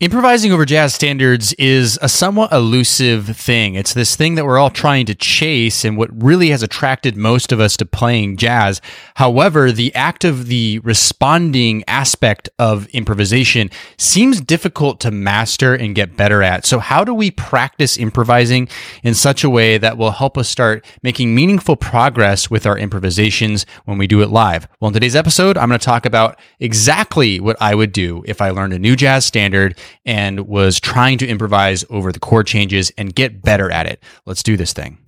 Improvising 0.00 0.50
over 0.50 0.64
jazz 0.64 0.92
standards 0.92 1.52
is 1.52 2.00
a 2.02 2.08
somewhat 2.08 2.50
elusive 2.50 3.36
thing. 3.36 3.76
It's 3.76 3.94
this 3.94 4.16
thing 4.16 4.34
that 4.34 4.44
we're 4.44 4.58
all 4.58 4.68
trying 4.68 5.06
to 5.06 5.14
chase 5.14 5.84
and 5.84 5.96
what 5.96 6.10
really 6.20 6.48
has 6.48 6.64
attracted 6.64 7.16
most 7.16 7.52
of 7.52 7.60
us 7.60 7.76
to 7.76 7.86
playing 7.86 8.36
jazz. 8.36 8.80
However, 9.14 9.70
the 9.70 9.94
act 9.94 10.24
of 10.24 10.48
the 10.48 10.80
responding 10.80 11.84
aspect 11.86 12.48
of 12.58 12.88
improvisation 12.88 13.70
seems 13.96 14.40
difficult 14.40 14.98
to 14.98 15.12
master 15.12 15.76
and 15.76 15.94
get 15.94 16.16
better 16.16 16.42
at. 16.42 16.66
So 16.66 16.80
how 16.80 17.04
do 17.04 17.14
we 17.14 17.30
practice 17.30 17.96
improvising 17.96 18.68
in 19.04 19.14
such 19.14 19.44
a 19.44 19.48
way 19.48 19.78
that 19.78 19.96
will 19.96 20.10
help 20.10 20.36
us 20.36 20.48
start 20.48 20.84
making 21.04 21.36
meaningful 21.36 21.76
progress 21.76 22.50
with 22.50 22.66
our 22.66 22.76
improvisations 22.76 23.64
when 23.84 23.96
we 23.96 24.08
do 24.08 24.22
it 24.22 24.28
live? 24.30 24.66
Well, 24.80 24.88
in 24.88 24.94
today's 24.94 25.14
episode, 25.14 25.56
I'm 25.56 25.68
going 25.68 25.78
to 25.78 25.84
talk 25.84 26.04
about 26.04 26.36
exactly 26.58 27.38
what 27.38 27.56
I 27.60 27.76
would 27.76 27.92
do 27.92 28.24
if 28.26 28.42
I 28.42 28.50
learned 28.50 28.72
a 28.72 28.78
new 28.80 28.96
jazz 28.96 29.24
standard 29.24 29.78
and 30.04 30.46
was 30.46 30.80
trying 30.80 31.18
to 31.18 31.26
improvise 31.26 31.84
over 31.90 32.12
the 32.12 32.20
chord 32.20 32.46
changes 32.46 32.92
and 32.96 33.14
get 33.14 33.42
better 33.42 33.70
at 33.70 33.86
it. 33.86 34.02
Let's 34.26 34.42
do 34.42 34.56
this 34.56 34.72
thing. 34.72 34.98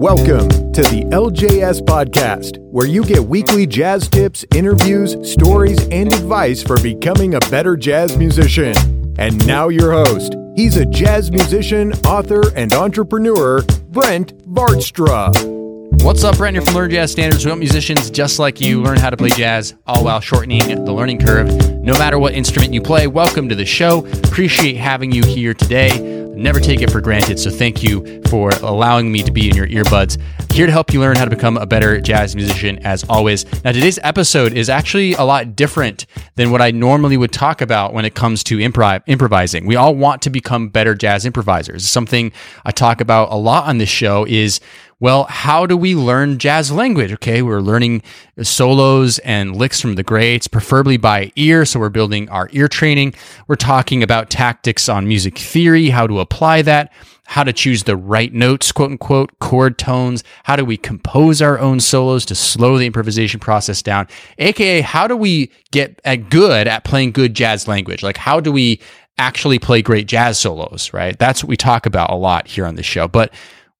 Welcome 0.00 0.48
to 0.72 0.80
the 0.80 1.04
LJS 1.10 1.82
Podcast, 1.82 2.56
where 2.58 2.86
you 2.86 3.04
get 3.04 3.22
weekly 3.22 3.66
jazz 3.66 4.08
tips, 4.08 4.46
interviews, 4.54 5.14
stories, 5.30 5.78
and 5.88 6.10
advice 6.10 6.62
for 6.62 6.80
becoming 6.80 7.34
a 7.34 7.40
better 7.50 7.76
jazz 7.76 8.16
musician. 8.16 8.74
And 9.18 9.46
now, 9.46 9.68
your 9.68 9.92
host. 9.92 10.36
He's 10.56 10.78
a 10.78 10.86
jazz 10.86 11.30
musician, 11.30 11.92
author, 12.06 12.42
and 12.56 12.72
entrepreneur, 12.72 13.62
Brent 13.90 14.38
Vaartstra. 14.48 15.59
What's 16.02 16.24
up, 16.24 16.38
Brent? 16.38 16.56
From 16.64 16.74
Learn 16.74 16.90
Jazz 16.90 17.12
Standards. 17.12 17.44
We 17.44 17.50
help 17.50 17.58
musicians 17.58 18.10
just 18.10 18.38
like 18.38 18.58
you 18.58 18.82
learn 18.82 18.98
how 18.98 19.10
to 19.10 19.18
play 19.18 19.28
jazz, 19.28 19.74
all 19.86 20.02
while 20.02 20.20
shortening 20.20 20.66
the 20.84 20.92
learning 20.92 21.20
curve. 21.20 21.48
No 21.82 21.92
matter 21.92 22.18
what 22.18 22.32
instrument 22.32 22.72
you 22.72 22.80
play, 22.80 23.06
welcome 23.06 23.50
to 23.50 23.54
the 23.54 23.66
show. 23.66 24.06
Appreciate 24.06 24.76
having 24.76 25.12
you 25.12 25.22
here 25.22 25.52
today. 25.52 26.00
Never 26.34 26.58
take 26.58 26.80
it 26.80 26.90
for 26.90 27.02
granted, 27.02 27.38
so 27.38 27.50
thank 27.50 27.82
you 27.82 28.22
for 28.28 28.48
allowing 28.62 29.12
me 29.12 29.22
to 29.22 29.30
be 29.30 29.50
in 29.50 29.54
your 29.54 29.66
earbuds. 29.66 30.18
Here 30.50 30.64
to 30.64 30.72
help 30.72 30.90
you 30.92 31.00
learn 31.00 31.16
how 31.16 31.24
to 31.26 31.30
become 31.30 31.58
a 31.58 31.66
better 31.66 32.00
jazz 32.00 32.34
musician, 32.34 32.78
as 32.78 33.04
always. 33.04 33.44
Now, 33.62 33.72
today's 33.72 33.98
episode 34.02 34.54
is 34.54 34.70
actually 34.70 35.12
a 35.12 35.22
lot 35.22 35.54
different 35.54 36.06
than 36.36 36.50
what 36.50 36.62
I 36.62 36.70
normally 36.70 37.18
would 37.18 37.32
talk 37.32 37.60
about 37.60 37.92
when 37.92 38.06
it 38.06 38.14
comes 38.14 38.42
to 38.44 38.56
improv- 38.56 39.02
improvising. 39.06 39.66
We 39.66 39.76
all 39.76 39.94
want 39.94 40.22
to 40.22 40.30
become 40.30 40.70
better 40.70 40.94
jazz 40.94 41.26
improvisers. 41.26 41.86
Something 41.86 42.32
I 42.64 42.70
talk 42.70 43.02
about 43.02 43.30
a 43.30 43.36
lot 43.36 43.68
on 43.68 43.76
this 43.76 43.90
show 43.90 44.24
is 44.26 44.60
well, 45.00 45.24
how 45.24 45.64
do 45.64 45.76
we 45.76 45.94
learn 45.94 46.38
jazz 46.38 46.70
language? 46.70 47.10
Okay, 47.14 47.40
we're 47.40 47.60
learning 47.60 48.02
solos 48.42 49.18
and 49.20 49.56
licks 49.56 49.80
from 49.80 49.94
the 49.94 50.02
greats, 50.02 50.46
preferably 50.46 50.98
by 50.98 51.32
ear. 51.36 51.64
So 51.64 51.80
we're 51.80 51.88
building 51.88 52.28
our 52.28 52.50
ear 52.52 52.68
training. 52.68 53.14
We're 53.48 53.56
talking 53.56 54.02
about 54.02 54.28
tactics 54.28 54.90
on 54.90 55.08
music 55.08 55.38
theory, 55.38 55.88
how 55.88 56.06
to 56.06 56.20
apply 56.20 56.62
that, 56.62 56.92
how 57.24 57.44
to 57.44 57.52
choose 57.52 57.84
the 57.84 57.96
right 57.96 58.32
notes, 58.34 58.72
quote 58.72 58.90
unquote, 58.90 59.38
chord 59.38 59.78
tones. 59.78 60.22
How 60.44 60.56
do 60.56 60.66
we 60.66 60.76
compose 60.76 61.40
our 61.40 61.58
own 61.58 61.80
solos 61.80 62.26
to 62.26 62.34
slow 62.34 62.76
the 62.76 62.86
improvisation 62.86 63.40
process 63.40 63.80
down? 63.80 64.06
AKA, 64.36 64.82
how 64.82 65.06
do 65.06 65.16
we 65.16 65.50
get 65.70 65.98
at 66.04 66.28
good 66.28 66.68
at 66.68 66.84
playing 66.84 67.12
good 67.12 67.32
jazz 67.32 67.66
language? 67.66 68.02
Like, 68.02 68.18
how 68.18 68.38
do 68.38 68.52
we 68.52 68.80
actually 69.16 69.58
play 69.58 69.80
great 69.80 70.08
jazz 70.08 70.38
solos, 70.38 70.92
right? 70.92 71.18
That's 71.18 71.42
what 71.42 71.48
we 71.48 71.56
talk 71.56 71.86
about 71.86 72.10
a 72.10 72.16
lot 72.16 72.48
here 72.48 72.66
on 72.66 72.74
the 72.74 72.82
show. 72.82 73.08
But 73.08 73.32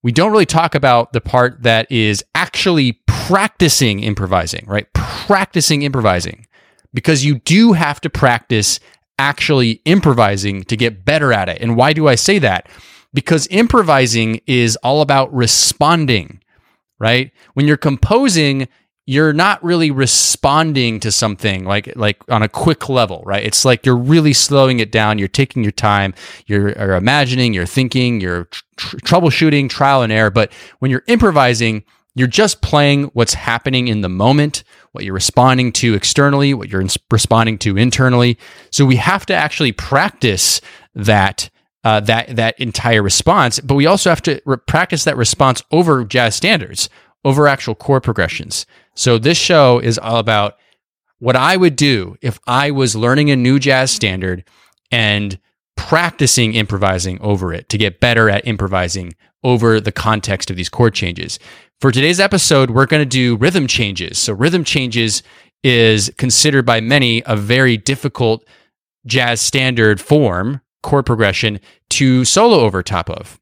we 0.03 0.13
don't 0.13 0.33
really 0.33 0.47
talk 0.47 0.75
about 0.75 1.13
the 1.13 1.21
part 1.21 1.63
that 1.63 1.91
is 1.91 2.25
actually 2.35 3.01
practicing 3.07 4.01
improvising, 4.01 4.65
right? 4.67 4.93
Practicing 4.95 5.83
improvising 5.83 6.47
because 6.93 7.25
you 7.25 7.37
do 7.37 7.73
have 7.73 8.01
to 8.01 8.11
practice 8.11 8.81
actually 9.19 9.83
improvising 9.85 10.63
to 10.65 10.77
get 10.77 11.05
better 11.05 11.33
at 11.33 11.49
it. 11.49 11.61
And 11.61 11.77
why 11.77 11.93
do 11.93 12.09
I 12.09 12.15
say 12.15 12.39
that? 12.39 12.69
Because 13.13 13.47
improvising 13.51 14.41
is 14.47 14.77
all 14.77 15.03
about 15.03 15.33
responding, 15.35 16.41
right? 16.99 17.31
When 17.55 17.67
you're 17.67 17.77
composing, 17.77 18.69
you're 19.11 19.33
not 19.33 19.61
really 19.65 19.91
responding 19.91 21.01
to 21.01 21.11
something 21.11 21.65
like 21.65 21.93
like 21.97 22.23
on 22.29 22.45
a 22.45 22.49
quick 22.49 22.89
level, 22.89 23.25
right? 23.27 23.45
It's 23.45 23.65
like 23.65 23.85
you're 23.85 23.97
really 23.97 24.33
slowing 24.33 24.79
it 24.79 24.93
down. 24.93 25.19
You're 25.19 25.27
taking 25.27 25.65
your 25.65 25.73
time. 25.73 26.15
You're, 26.47 26.69
you're 26.69 26.95
imagining. 26.95 27.53
You're 27.53 27.67
thinking. 27.67 28.21
You're 28.21 28.45
tr- 28.45 28.99
troubleshooting, 28.99 29.69
trial 29.69 30.03
and 30.03 30.13
error. 30.13 30.31
But 30.31 30.53
when 30.79 30.93
you're 30.93 31.03
improvising, 31.09 31.83
you're 32.15 32.29
just 32.29 32.63
playing 32.63 33.07
what's 33.07 33.35
happening 33.35 33.89
in 33.89 34.03
the 34.03 34.09
moment, 34.09 34.63
what 34.93 35.03
you're 35.03 35.13
responding 35.13 35.73
to 35.73 35.95
externally, 35.95 36.55
what 36.55 36.69
you're 36.69 36.87
responding 37.11 37.59
to 37.59 37.77
internally. 37.77 38.39
So 38.71 38.87
we 38.87 38.95
have 38.95 39.27
to 39.27 39.35
actually 39.35 39.73
practice 39.73 40.61
that. 40.95 41.51
Uh, 41.83 41.99
that 41.99 42.37
that 42.37 42.61
entire 42.61 43.03
response, 43.03 43.59
but 43.59 43.75
we 43.75 43.87
also 43.87 44.11
have 44.11 44.21
to 44.21 44.39
re- 44.45 44.59
practice 44.67 45.05
that 45.05 45.17
response 45.17 45.63
over 45.71 46.05
jazz 46.05 46.37
standards, 46.37 46.91
over 47.25 47.49
actual 47.49 47.75
chord 47.75 48.03
progressions. 48.03 48.67
So 48.95 49.19
this 49.19 49.39
show 49.39 49.79
is 49.79 49.99
all 49.99 50.19
about 50.19 50.57
what 51.19 51.37
I 51.37 51.57
would 51.57 51.77
do 51.77 52.17
if 52.21 52.39
I 52.47 52.71
was 52.71 52.97
learning 52.97 53.31
a 53.31 53.37
new 53.37 53.59
jazz 53.59 53.91
mm-hmm. 53.91 53.97
standard 53.97 54.45
and 54.91 55.39
practicing 55.77 56.55
improvising 56.55 57.21
over 57.21 57.53
it 57.55 57.69
to 57.71 57.79
get 57.79 58.01
better 58.01 58.29
at 58.29 58.47
improvising 58.47 59.15
over 59.43 59.81
the 59.81 59.93
context 59.93 60.51
of 60.51 60.57
these 60.57 60.69
chord 60.69 60.95
changes. 60.95 61.39
For 61.81 61.91
today's 61.91 62.21
episode, 62.21 62.71
we're 62.71 62.87
going 62.87 63.01
to 63.01 63.07
do 63.07 63.37
rhythm 63.37 63.67
changes. 63.67 64.19
So 64.19 64.35
rhythm 64.35 64.65
changes 64.65 65.23
is 65.63 66.13
considered 66.19 66.67
by 66.67 66.81
many 66.81 67.23
a 67.25 67.37
very 67.37 67.77
difficult 67.77 68.45
jazz 69.07 69.41
standard 69.41 70.01
form, 70.01 70.61
chord 70.83 71.07
progression 71.07 71.61
to 71.91 72.25
solo 72.25 72.61
over 72.61 72.83
top 72.83 73.09
of. 73.09 73.39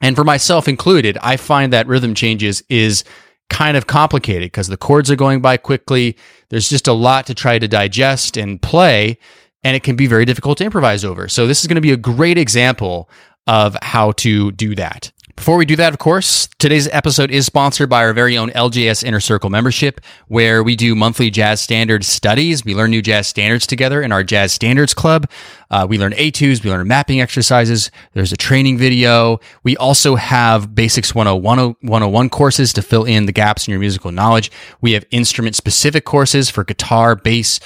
And 0.00 0.16
for 0.16 0.24
myself 0.24 0.68
included, 0.68 1.18
I 1.20 1.36
find 1.36 1.72
that 1.72 1.86
rhythm 1.86 2.14
changes 2.14 2.62
is 2.68 3.04
kind 3.52 3.76
of 3.76 3.86
complicated 3.86 4.46
because 4.46 4.68
the 4.68 4.76
chords 4.78 5.10
are 5.10 5.16
going 5.16 5.42
by 5.42 5.58
quickly. 5.58 6.16
There's 6.48 6.68
just 6.68 6.88
a 6.88 6.92
lot 6.92 7.26
to 7.26 7.34
try 7.34 7.58
to 7.58 7.68
digest 7.68 8.36
and 8.36 8.60
play, 8.60 9.18
and 9.62 9.76
it 9.76 9.82
can 9.82 9.94
be 9.94 10.06
very 10.06 10.24
difficult 10.24 10.58
to 10.58 10.64
improvise 10.64 11.04
over. 11.04 11.28
So, 11.28 11.46
this 11.46 11.60
is 11.60 11.66
going 11.66 11.76
to 11.76 11.82
be 11.82 11.92
a 11.92 11.96
great 11.96 12.38
example 12.38 13.08
of 13.46 13.76
how 13.82 14.12
to 14.12 14.52
do 14.52 14.74
that. 14.76 15.12
Before 15.36 15.56
we 15.56 15.64
do 15.64 15.76
that, 15.76 15.92
of 15.92 15.98
course, 15.98 16.46
today's 16.58 16.86
episode 16.88 17.30
is 17.30 17.46
sponsored 17.46 17.88
by 17.88 18.04
our 18.04 18.12
very 18.12 18.36
own 18.36 18.50
LJS 18.50 19.02
Inner 19.02 19.18
Circle 19.18 19.48
membership, 19.48 20.00
where 20.28 20.62
we 20.62 20.76
do 20.76 20.94
monthly 20.94 21.30
jazz 21.30 21.60
standard 21.60 22.04
studies. 22.04 22.64
We 22.64 22.74
learn 22.74 22.90
new 22.90 23.00
jazz 23.00 23.28
standards 23.28 23.66
together 23.66 24.02
in 24.02 24.12
our 24.12 24.22
Jazz 24.22 24.52
Standards 24.52 24.92
Club. 24.92 25.28
Uh, 25.70 25.86
we 25.88 25.98
learn 25.98 26.12
etudes, 26.12 26.62
we 26.62 26.70
learn 26.70 26.86
mapping 26.86 27.20
exercises. 27.20 27.90
There's 28.12 28.30
a 28.30 28.36
training 28.36 28.76
video. 28.76 29.40
We 29.64 29.74
also 29.78 30.16
have 30.16 30.74
Basics 30.74 31.14
101, 31.14 31.76
101 31.80 32.28
courses 32.28 32.72
to 32.74 32.82
fill 32.82 33.04
in 33.04 33.24
the 33.24 33.32
gaps 33.32 33.66
in 33.66 33.72
your 33.72 33.80
musical 33.80 34.12
knowledge. 34.12 34.52
We 34.82 34.92
have 34.92 35.04
instrument 35.10 35.56
specific 35.56 36.04
courses 36.04 36.50
for 36.50 36.62
guitar, 36.62 37.16
bass, 37.16 37.58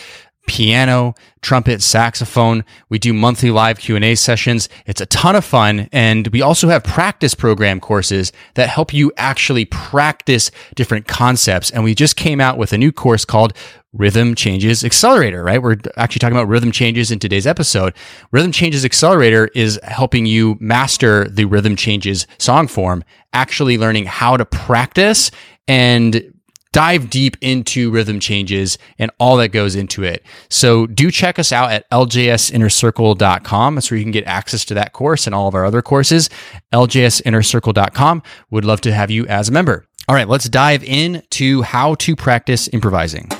piano, 0.46 1.14
trumpet, 1.42 1.82
saxophone. 1.82 2.64
We 2.88 2.98
do 2.98 3.12
monthly 3.12 3.50
live 3.50 3.78
Q&A 3.78 4.14
sessions. 4.14 4.68
It's 4.86 5.00
a 5.00 5.06
ton 5.06 5.36
of 5.36 5.44
fun 5.44 5.88
and 5.92 6.28
we 6.28 6.42
also 6.42 6.68
have 6.68 6.84
practice 6.84 7.34
program 7.34 7.80
courses 7.80 8.32
that 8.54 8.68
help 8.68 8.92
you 8.92 9.12
actually 9.16 9.64
practice 9.66 10.50
different 10.74 11.06
concepts 11.06 11.70
and 11.70 11.84
we 11.84 11.94
just 11.94 12.16
came 12.16 12.40
out 12.40 12.58
with 12.58 12.72
a 12.72 12.78
new 12.78 12.92
course 12.92 13.24
called 13.24 13.52
Rhythm 13.92 14.34
Changes 14.34 14.84
Accelerator, 14.84 15.42
right? 15.42 15.62
We're 15.62 15.76
actually 15.96 16.18
talking 16.18 16.36
about 16.36 16.48
rhythm 16.48 16.70
changes 16.70 17.10
in 17.10 17.18
today's 17.18 17.46
episode. 17.46 17.94
Rhythm 18.30 18.52
Changes 18.52 18.84
Accelerator 18.84 19.48
is 19.54 19.80
helping 19.82 20.26
you 20.26 20.56
master 20.60 21.26
the 21.28 21.46
rhythm 21.46 21.76
changes 21.76 22.26
song 22.38 22.68
form, 22.68 23.04
actually 23.32 23.78
learning 23.78 24.04
how 24.04 24.36
to 24.36 24.44
practice 24.44 25.30
and 25.66 26.32
dive 26.76 27.08
deep 27.08 27.38
into 27.40 27.90
rhythm 27.90 28.20
changes 28.20 28.76
and 28.98 29.10
all 29.18 29.38
that 29.38 29.48
goes 29.48 29.74
into 29.74 30.02
it. 30.02 30.22
So 30.50 30.86
do 30.86 31.10
check 31.10 31.38
us 31.38 31.50
out 31.50 31.72
at 31.72 31.90
ljsinnercircle.com. 31.90 33.74
That's 33.74 33.90
where 33.90 33.96
you 33.96 34.04
can 34.04 34.12
get 34.12 34.26
access 34.26 34.62
to 34.66 34.74
that 34.74 34.92
course 34.92 35.26
and 35.26 35.34
all 35.34 35.48
of 35.48 35.54
our 35.54 35.64
other 35.64 35.80
courses. 35.80 36.28
ljsinnercircle.com. 36.74 38.22
Would 38.50 38.66
love 38.66 38.82
to 38.82 38.92
have 38.92 39.10
you 39.10 39.26
as 39.26 39.48
a 39.48 39.52
member. 39.52 39.86
All 40.06 40.14
right, 40.14 40.28
let's 40.28 40.50
dive 40.50 40.84
into 40.84 41.62
how 41.62 41.94
to 41.94 42.14
practice 42.14 42.68
improvising. 42.68 43.30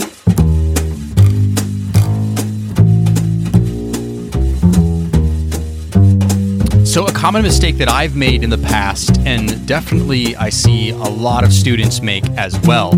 So, 6.87 7.05
a 7.05 7.13
common 7.13 7.43
mistake 7.43 7.77
that 7.77 7.91
I've 7.91 8.17
made 8.17 8.43
in 8.43 8.49
the 8.49 8.57
past, 8.57 9.19
and 9.27 9.67
definitely 9.67 10.35
I 10.37 10.49
see 10.49 10.89
a 10.89 10.97
lot 10.97 11.45
of 11.45 11.53
students 11.53 12.01
make 12.01 12.25
as 12.39 12.59
well, 12.61 12.95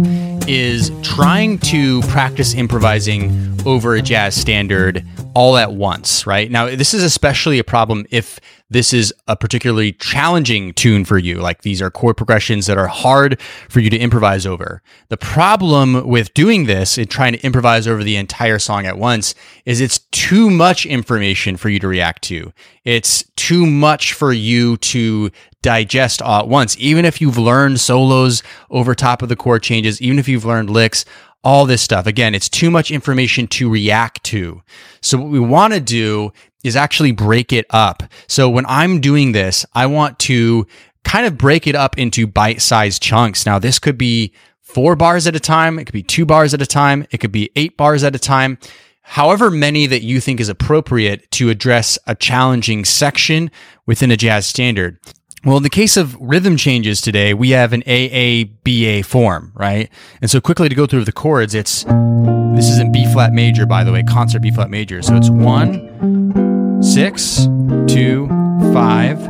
is 0.49 0.91
trying 1.03 1.59
to 1.59 2.00
practice 2.03 2.55
improvising 2.55 3.55
over 3.67 3.95
a 3.95 4.00
jazz 4.00 4.35
standard 4.35 5.06
all 5.35 5.59
at 5.59 5.75
once, 5.75 6.27
right? 6.27 6.50
Now, 6.50 6.75
this 6.75 6.95
is 6.95 7.05
especially 7.05 7.59
a 7.59 7.65
problem 7.65 8.06
if 8.11 8.41
this 8.71 8.95
is 8.95 9.12
a 9.27 9.37
particularly 9.37 9.93
challenging 9.93 10.73
tune 10.73 11.05
for 11.05 11.19
you. 11.19 11.37
Like 11.37 11.62
these 11.62 11.83
are 11.83 11.91
chord 11.91 12.17
progressions 12.17 12.67
that 12.67 12.79
are 12.79 12.87
hard 12.87 13.41
for 13.69 13.81
you 13.81 13.91
to 13.91 13.99
improvise 13.99 14.47
over. 14.47 14.83
The 15.09 15.17
problem 15.19 16.09
with 16.09 16.33
doing 16.33 16.65
this 16.65 16.97
and 16.97 17.11
trying 17.11 17.35
to 17.35 17.44
improvise 17.44 17.87
over 17.87 18.03
the 18.03 18.17
entire 18.17 18.59
song 18.59 18.87
at 18.87 18.99
once 18.99 19.35
is 19.67 19.81
it's 19.83 19.99
too 20.12 20.51
much 20.51 20.87
information 20.87 21.59
for 21.59 21.69
you 21.69 21.79
to 21.79 21.89
react 21.89 22.23
to. 22.25 22.53
It's 22.85 23.23
too 23.37 23.67
much 23.67 24.15
for 24.15 24.33
you 24.33 24.79
to 24.79 25.31
digest 25.62 26.22
all 26.22 26.40
at 26.40 26.49
once. 26.49 26.76
Even 26.78 27.05
if 27.05 27.20
you've 27.20 27.38
learned 27.38 27.81
solos 27.81 28.43
over 28.70 28.94
top 28.94 29.22
of 29.22 29.28
the 29.28 29.37
chord 29.37 29.62
changes, 29.62 30.00
even 30.00 30.19
if 30.19 30.28
you've 30.28 30.44
learned 30.44 30.70
licks, 30.70 31.05
all 31.44 31.66
this 31.66 31.82
stuff. 31.82 32.06
Again, 32.06 32.34
it's 32.34 32.49
too 32.49 32.70
much 32.70 32.90
information 32.90 33.46
to 33.49 33.70
react 33.70 34.25
to. 34.25 34.62
So 35.00 35.19
what 35.19 35.31
we 35.31 35.40
want 35.40 35.72
to 35.75 35.81
do 35.81 36.32
is 36.64 36.76
actually 36.76 37.12
break 37.12 37.52
it 37.52 37.66
up. 37.70 38.02
So 38.26 38.49
when 38.50 38.66
I'm 38.66 39.00
doing 39.00 39.32
this, 39.32 39.64
I 39.75 39.87
want 39.87 40.19
to 40.20 40.66
kind 41.05 41.26
of 41.26 41.38
break 41.38 41.66
it 41.66 41.75
up 41.75 41.96
into 41.96 42.26
bite 42.26 42.60
sized 42.60 43.02
chunks. 43.02 43.46
Now, 43.46 43.58
this 43.58 43.78
could 43.78 43.96
be 43.96 44.32
four 44.60 44.96
bars 44.96 45.26
at 45.26 45.37
a 45.37 45.40
time. 45.40 45.78
It 45.78 45.87
could 45.87 45.93
be 45.93 46.02
two 46.02 46.26
bars 46.26 46.52
at 46.52 46.60
a 46.60 46.66
time. 46.66 47.06
It 47.10 47.19
could 47.19 47.32
be 47.32 47.50
eight 47.56 47.76
bars 47.76 48.05
at 48.05 48.14
a 48.14 48.19
time. 48.19 48.58
However 49.02 49.50
many 49.50 49.87
that 49.87 50.02
you 50.02 50.20
think 50.20 50.38
is 50.38 50.50
appropriate 50.50 51.31
to 51.31 51.49
address 51.49 51.99
a 52.06 52.14
challenging 52.14 52.84
section 52.84 53.50
within 53.87 54.10
a 54.10 54.19
jazz 54.19 54.46
standard. 54.46 54.99
Well, 55.44 55.56
in 55.56 55.62
the 55.62 55.70
case 55.70 55.96
of 55.96 56.17
rhythm 56.20 56.56
changes 56.56 57.00
today, 57.00 57.32
we 57.32 57.50
have 57.50 57.73
an 57.73 57.82
AABA 57.82 59.05
form, 59.05 59.52
right? 59.55 59.88
And 60.20 60.29
so 60.31 60.40
quickly 60.40 60.69
to 60.69 60.75
go 60.75 60.87
through 60.87 61.05
the 61.05 61.12
chords, 61.12 61.55
it's 61.55 61.85
this 61.85 62.69
is 62.69 62.81
in 62.81 62.90
B 62.90 63.06
flat 63.12 63.32
major, 63.32 63.64
by 63.64 63.85
the 63.85 63.93
way, 63.93 64.02
concert 64.02 64.40
B 64.40 64.50
flat 64.50 64.69
major. 64.69 65.00
So 65.00 65.14
it's 65.14 65.31
one, 65.31 66.82
six, 66.82 67.46
two, 67.87 68.26
five, 68.73 69.23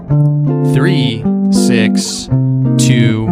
three, 0.72 1.22
six, 1.52 2.26
two, 2.78 3.26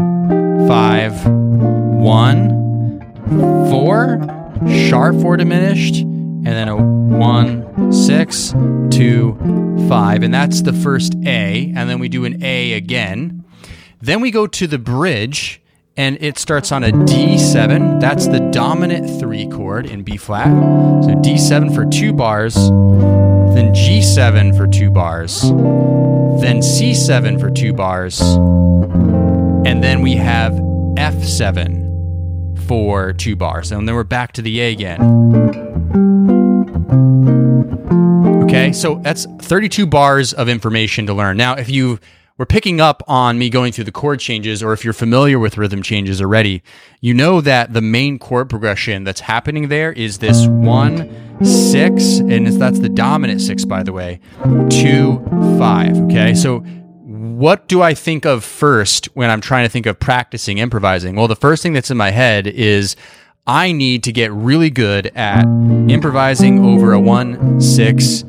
five, 0.69 1.27
one, 1.27 3.01
four, 3.71 4.21
sharp 4.69 5.19
four 5.23 5.39
diminished, 5.39 6.05
and 6.47 6.55
then 6.55 6.69
a 6.69 6.77
one, 6.77 7.93
six, 7.93 8.53
two, 8.91 9.37
five. 9.89 10.23
And 10.23 10.33
that's 10.33 10.63
the 10.63 10.73
first 10.73 11.17
A. 11.27 11.73
And 11.75 11.91
then 11.91 11.99
we 11.99 12.09
do 12.09 12.25
an 12.25 12.41
A 12.43 12.75
again. 12.75 13.45
Then 14.01 14.21
we 14.21 14.31
go 14.31 14.47
to 14.47 14.69
the 14.69 14.79
bridge 14.79 15.61
and 15.97 16.17
it 16.21 16.39
starts 16.39 16.71
on 16.71 16.85
a 16.85 16.93
D7. 16.93 18.01
That's 18.01 18.29
the 18.29 18.39
dominant 18.53 19.19
three 19.19 19.49
chord 19.49 19.87
in 19.87 20.05
B 20.05 20.17
flat. 20.17 20.47
So 21.03 21.11
D7 21.17 21.75
for 21.75 21.85
two 21.85 22.13
bars, 22.13 22.55
then 22.55 23.75
G7 23.75 24.57
for 24.57 24.69
two 24.69 24.91
bars, 24.91 25.43
then 25.43 26.61
C7 26.61 27.41
for 27.41 27.51
two 27.51 27.73
bars, 27.73 28.21
and 28.21 29.83
then 29.83 30.01
we 30.01 30.15
have 30.15 30.53
F7 30.53 31.87
for 32.67 33.13
two 33.13 33.37
bars. 33.37 33.73
And 33.73 33.89
then 33.89 33.95
we're 33.95 34.05
back 34.05 34.33
to 34.33 34.43
the 34.43 34.61
A 34.61 34.73
again. 34.73 35.26
Okay, 38.57 38.71
mm-hmm. 38.71 38.75
so 38.75 39.01
that's 39.03 39.27
32 39.41 39.87
bars 39.87 40.33
of 40.33 40.49
information 40.49 41.07
to 41.07 41.15
learn. 41.15 41.37
Now, 41.37 41.55
if 41.55 41.69
you 41.69 41.99
were 42.39 42.47
picking 42.47 42.81
up 42.81 43.03
on 43.07 43.39
me 43.39 43.51
going 43.51 43.73
through 43.73 43.85
the 43.85 43.93
chord 43.93 44.19
changes, 44.19 44.63
or 44.63 44.73
if 44.73 44.83
you're 44.83 44.95
familiar 44.95 45.39
with 45.39 45.59
rhythm 45.59 45.83
changes 45.83 46.21
already, 46.23 46.63
you 47.01 47.13
know 47.13 47.41
that 47.41 47.73
the 47.73 47.83
main 47.83 48.19
chord 48.19 48.49
progression 48.49 49.05
that's 49.05 49.21
happening 49.21 49.69
there 49.69 49.93
is 49.93 50.19
this 50.19 50.47
one, 50.47 51.45
six, 51.45 52.19
and 52.19 52.47
that's 52.47 52.79
the 52.79 52.89
dominant 52.89 53.41
six, 53.43 53.65
by 53.65 53.83
the 53.83 53.93
way, 53.93 54.21
two, 54.71 55.23
five. 55.59 55.97
Okay, 56.05 56.35
so 56.35 56.61
what 57.01 57.69
do 57.69 57.83
I 57.83 57.93
think 57.93 58.25
of 58.25 58.43
first 58.43 59.07
when 59.15 59.29
I'm 59.29 59.43
trying 59.43 59.67
to 59.67 59.71
think 59.71 59.85
of 59.85 60.01
practicing 60.01 60.59
improvising? 60.59 61.15
Well, 61.15 61.29
the 61.29 61.37
first 61.37 61.63
thing 61.63 61.75
that's 61.75 61.91
in 61.91 61.97
my 61.99 62.11
head 62.11 62.47
is 62.47 62.97
I 63.47 63.73
need 63.73 64.03
to 64.05 64.13
get 64.13 64.33
really 64.33 64.71
good 64.71 65.07
at 65.15 65.45
improvising 65.89 66.65
over 66.65 66.93
a 66.93 67.01
one, 67.01 67.61
six, 67.61 68.25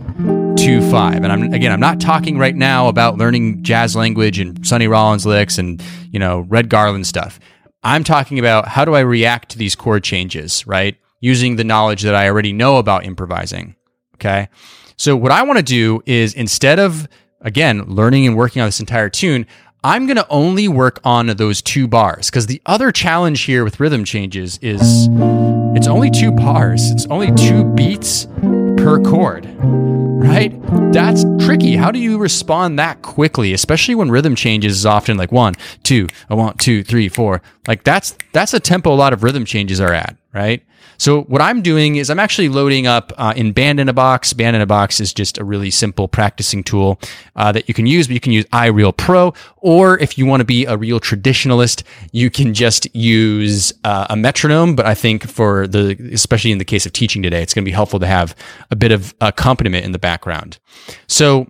two, 0.57 0.81
five. 0.89 1.23
And 1.23 1.31
I'm 1.31 1.53
again, 1.53 1.71
I'm 1.71 1.79
not 1.79 1.99
talking 1.99 2.37
right 2.37 2.55
now 2.55 2.87
about 2.87 3.17
learning 3.17 3.63
jazz 3.63 3.95
language 3.95 4.39
and 4.39 4.65
Sonny 4.65 4.87
Rollins 4.87 5.25
licks 5.25 5.57
and 5.57 5.81
you 6.11 6.19
know 6.19 6.39
Red 6.41 6.69
Garland 6.69 7.05
stuff. 7.05 7.39
I'm 7.83 8.03
talking 8.03 8.39
about 8.39 8.67
how 8.67 8.83
do 8.83 8.95
I 8.95 9.01
react 9.01 9.49
to 9.49 9.57
these 9.57 9.75
chord 9.75 10.03
changes, 10.03 10.65
right? 10.65 10.97
Using 11.21 11.55
the 11.55 11.63
knowledge 11.63 12.01
that 12.01 12.15
I 12.15 12.27
already 12.27 12.53
know 12.53 12.77
about 12.77 13.05
improvising. 13.05 13.75
Okay. 14.15 14.49
So 14.97 15.15
what 15.15 15.31
I 15.31 15.43
want 15.43 15.57
to 15.57 15.63
do 15.63 16.01
is 16.05 16.33
instead 16.33 16.79
of 16.79 17.07
again, 17.41 17.83
learning 17.83 18.25
and 18.25 18.35
working 18.35 18.61
on 18.61 18.67
this 18.67 18.79
entire 18.79 19.09
tune, 19.09 19.45
I'm 19.83 20.07
going 20.07 20.17
to 20.17 20.27
only 20.29 20.67
work 20.67 20.99
on 21.03 21.27
those 21.27 21.61
two 21.61 21.87
bars 21.87 22.29
because 22.29 22.47
the 22.47 22.61
other 22.65 22.91
challenge 22.91 23.43
here 23.43 23.63
with 23.63 23.79
rhythm 23.79 24.03
changes 24.03 24.57
is 24.61 25.07
it's 25.77 25.87
only 25.87 26.09
two 26.09 26.31
bars, 26.31 26.89
it's 26.91 27.05
only 27.07 27.31
two 27.35 27.63
beats 27.75 28.27
per 28.77 29.01
chord, 29.01 29.45
right? 29.59 30.53
That's 30.93 31.25
tricky. 31.39 31.75
How 31.75 31.91
do 31.91 31.99
you 31.99 32.17
respond 32.17 32.79
that 32.79 33.01
quickly, 33.01 33.53
especially 33.53 33.95
when 33.95 34.09
rhythm 34.11 34.35
changes 34.35 34.77
is 34.77 34.85
often 34.85 35.17
like 35.17 35.31
one, 35.31 35.55
two, 35.83 36.07
I 36.29 36.35
want 36.35 36.59
two, 36.59 36.83
three, 36.83 37.09
four. 37.09 37.41
Like 37.67 37.83
that's 37.83 38.15
that's 38.33 38.53
a 38.53 38.59
tempo 38.59 38.93
a 38.93 38.95
lot 38.95 39.13
of 39.13 39.23
rhythm 39.23 39.45
changes 39.45 39.79
are 39.81 39.93
at, 39.93 40.15
right? 40.33 40.63
So 40.97 41.21
what 41.23 41.41
I'm 41.41 41.61
doing 41.61 41.95
is 41.97 42.09
I'm 42.09 42.19
actually 42.19 42.49
loading 42.49 42.87
up 42.87 43.13
uh, 43.17 43.33
in 43.35 43.51
Band 43.51 43.79
in 43.79 43.89
a 43.89 43.93
Box. 43.93 44.33
Band 44.33 44.55
in 44.55 44.61
a 44.61 44.65
Box 44.65 44.99
is 44.99 45.13
just 45.13 45.37
a 45.37 45.43
really 45.43 45.69
simple 45.69 46.07
practicing 46.07 46.63
tool 46.63 46.99
uh, 47.35 47.51
that 47.51 47.67
you 47.67 47.73
can 47.73 47.85
use, 47.85 48.07
but 48.07 48.13
you 48.13 48.19
can 48.19 48.31
use 48.31 48.45
iReal 48.45 48.95
Pro, 48.95 49.33
or 49.57 49.99
if 49.99 50.17
you 50.17 50.25
want 50.25 50.41
to 50.41 50.45
be 50.45 50.65
a 50.65 50.77
real 50.77 50.99
traditionalist, 50.99 51.83
you 52.11 52.29
can 52.29 52.53
just 52.53 52.93
use 52.95 53.73
uh, 53.83 54.07
a 54.09 54.15
metronome. 54.15 54.75
But 54.75 54.85
I 54.85 54.93
think 54.93 55.27
for 55.27 55.67
the, 55.67 55.97
especially 56.11 56.51
in 56.51 56.57
the 56.57 56.65
case 56.65 56.85
of 56.85 56.93
teaching 56.93 57.21
today, 57.21 57.41
it's 57.41 57.53
going 57.53 57.63
to 57.63 57.69
be 57.69 57.73
helpful 57.73 57.99
to 57.99 58.07
have 58.07 58.35
a 58.71 58.75
bit 58.75 58.91
of 58.91 59.13
accompaniment 59.21 59.85
in 59.85 59.91
the 59.91 59.99
background. 59.99 60.59
So 61.07 61.47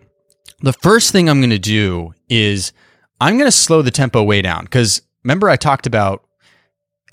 the 0.62 0.74
first 0.74 1.12
thing 1.12 1.30
I'm 1.30 1.40
going 1.40 1.50
to 1.52 1.60
do 1.60 2.14
is 2.30 2.74
I'm 3.22 3.38
going 3.38 3.48
to 3.48 3.52
slow 3.52 3.82
the 3.82 3.92
tempo 3.92 4.24
way 4.24 4.42
down 4.42 4.66
because 4.66 5.02
remember 5.24 5.50
I 5.50 5.56
talked 5.56 5.88
about 5.88 6.27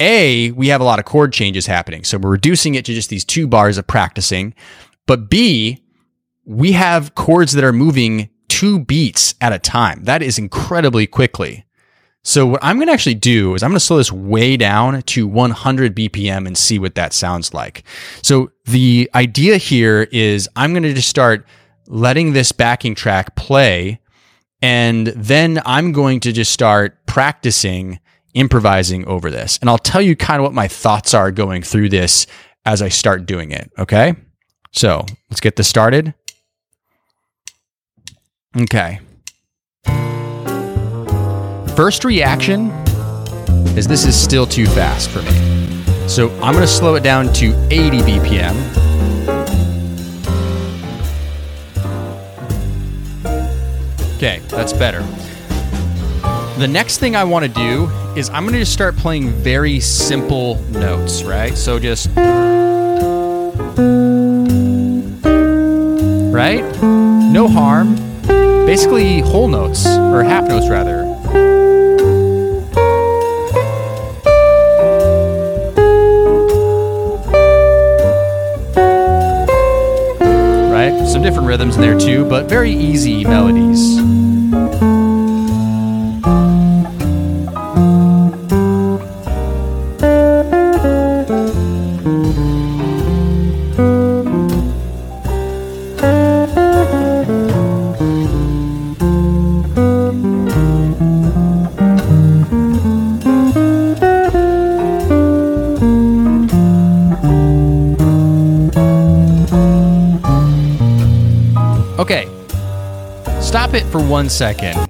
a, 0.01 0.51
we 0.53 0.69
have 0.69 0.81
a 0.81 0.85
lot 0.85 0.99
of 0.99 1.05
chord 1.05 1.33
changes 1.33 1.67
happening. 1.67 2.05
So 2.05 2.19
we're 2.19 2.31
reducing 2.31 2.75
it 2.75 2.85
to 2.87 2.95
just 2.95 3.11
these 3.11 3.25
two 3.25 3.47
bars 3.47 3.79
of 3.79 3.87
practicing. 3.87 4.55
But 5.07 5.31
B, 5.31 5.83
we 6.45 6.73
have 6.73 7.15
chords 7.15 7.53
that 7.53 7.65
are 7.65 7.73
moving 7.73 8.31
two 8.49 8.79
beats 8.79 9.35
at 9.41 9.53
a 9.53 9.59
time. 9.59 10.05
That 10.05 10.23
is 10.23 10.39
incredibly 10.39 11.07
quickly. 11.07 11.65
So 12.23 12.47
what 12.47 12.65
I'm 12.65 12.77
going 12.77 12.87
to 12.87 12.93
actually 12.93 13.17
do 13.17 13.55
is 13.55 13.63
I'm 13.63 13.71
going 13.71 13.79
to 13.79 13.85
slow 13.85 13.99
this 13.99 14.11
way 14.11 14.57
down 14.57 15.03
to 15.03 15.27
100 15.27 15.95
BPM 15.95 16.47
and 16.47 16.57
see 16.57 16.79
what 16.79 16.95
that 16.95 17.13
sounds 17.13 17.53
like. 17.53 17.85
So 18.23 18.51
the 18.65 19.11
idea 19.15 19.59
here 19.59 20.09
is 20.11 20.49
I'm 20.57 20.73
going 20.73 20.85
to 20.85 20.95
just 20.95 21.11
start 21.11 21.47
letting 21.87 22.33
this 22.33 22.51
backing 22.51 22.95
track 22.95 23.37
play 23.37 24.01
and 24.63 25.09
then 25.09 25.61
I'm 25.67 25.93
going 25.93 26.21
to 26.21 26.33
just 26.33 26.51
start 26.51 27.05
practicing 27.05 28.01
improvising 28.35 29.07
over 29.07 29.31
this. 29.31 29.59
And 29.59 29.71
I'll 29.71 29.79
tell 29.79 30.03
you 30.03 30.17
kind 30.17 30.41
of 30.41 30.45
what 30.45 30.53
my 30.53 30.69
thoughts 30.69 31.15
are 31.15 31.31
going 31.31 31.63
through 31.63 31.89
this 31.89 32.27
as 32.65 32.83
I 32.83 32.89
start 32.89 33.27
doing 33.27 33.53
it. 33.53 33.71
Okay. 33.79 34.15
So 34.73 35.07
let's 35.31 35.41
get 35.41 35.57
this 35.57 35.69
started. 35.69 36.15
Okay. 38.57 39.01
First 41.75 42.05
reaction 42.05 42.71
is 43.77 43.89
this 43.89 44.05
is 44.05 44.21
still 44.21 44.47
too 44.47 44.67
fast 44.67 45.11
for 45.11 45.23
me. 45.23 46.09
So 46.09 46.31
I'm 46.41 46.53
going 46.53 46.65
to 46.65 46.67
slow 46.67 46.95
it 46.95 47.03
down 47.03 47.33
to 47.35 47.53
80 47.71 47.99
BPM. 48.01 48.85
Okay, 54.17 54.41
that's 54.49 54.73
better. 54.73 55.01
The 56.59 56.69
next 56.69 56.99
thing 56.99 57.17
I 57.17 57.25
want 57.25 57.45
to 57.45 57.51
do 57.51 57.91
is 58.17 58.31
I'm 58.31 58.45
going 58.45 58.53
to 58.53 58.61
just 58.61 58.73
start 58.73 58.97
playing 58.97 59.31
very 59.31 59.81
simple 59.81 60.57
notes, 60.71 61.25
right? 61.25 61.57
So 61.57 61.79
just. 61.79 62.09
Right? 66.33 66.63
No 67.33 67.49
harm. 67.49 67.97
Basically, 68.67 69.21
whole 69.21 69.49
notes, 69.49 69.87
or 69.87 70.23
half 70.23 70.49
notes 70.49 70.69
rather. 70.69 71.03
Right? 80.73 81.07
Some 81.09 81.23
different 81.23 81.49
rhythms 81.49 81.77
in 81.77 81.83
there 81.83 81.99
too, 81.99 82.29
but 82.29 82.49
very 82.49 82.71
easy 82.73 83.25
melodies. 83.25 84.14
It 113.75 113.83
for 113.87 114.01
one 114.01 114.29
second. 114.29 114.89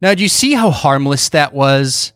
Now, 0.00 0.14
do 0.14 0.22
you 0.22 0.30
see 0.30 0.54
how 0.54 0.70
harmless 0.70 1.28
that 1.28 1.52
was? 1.52 2.14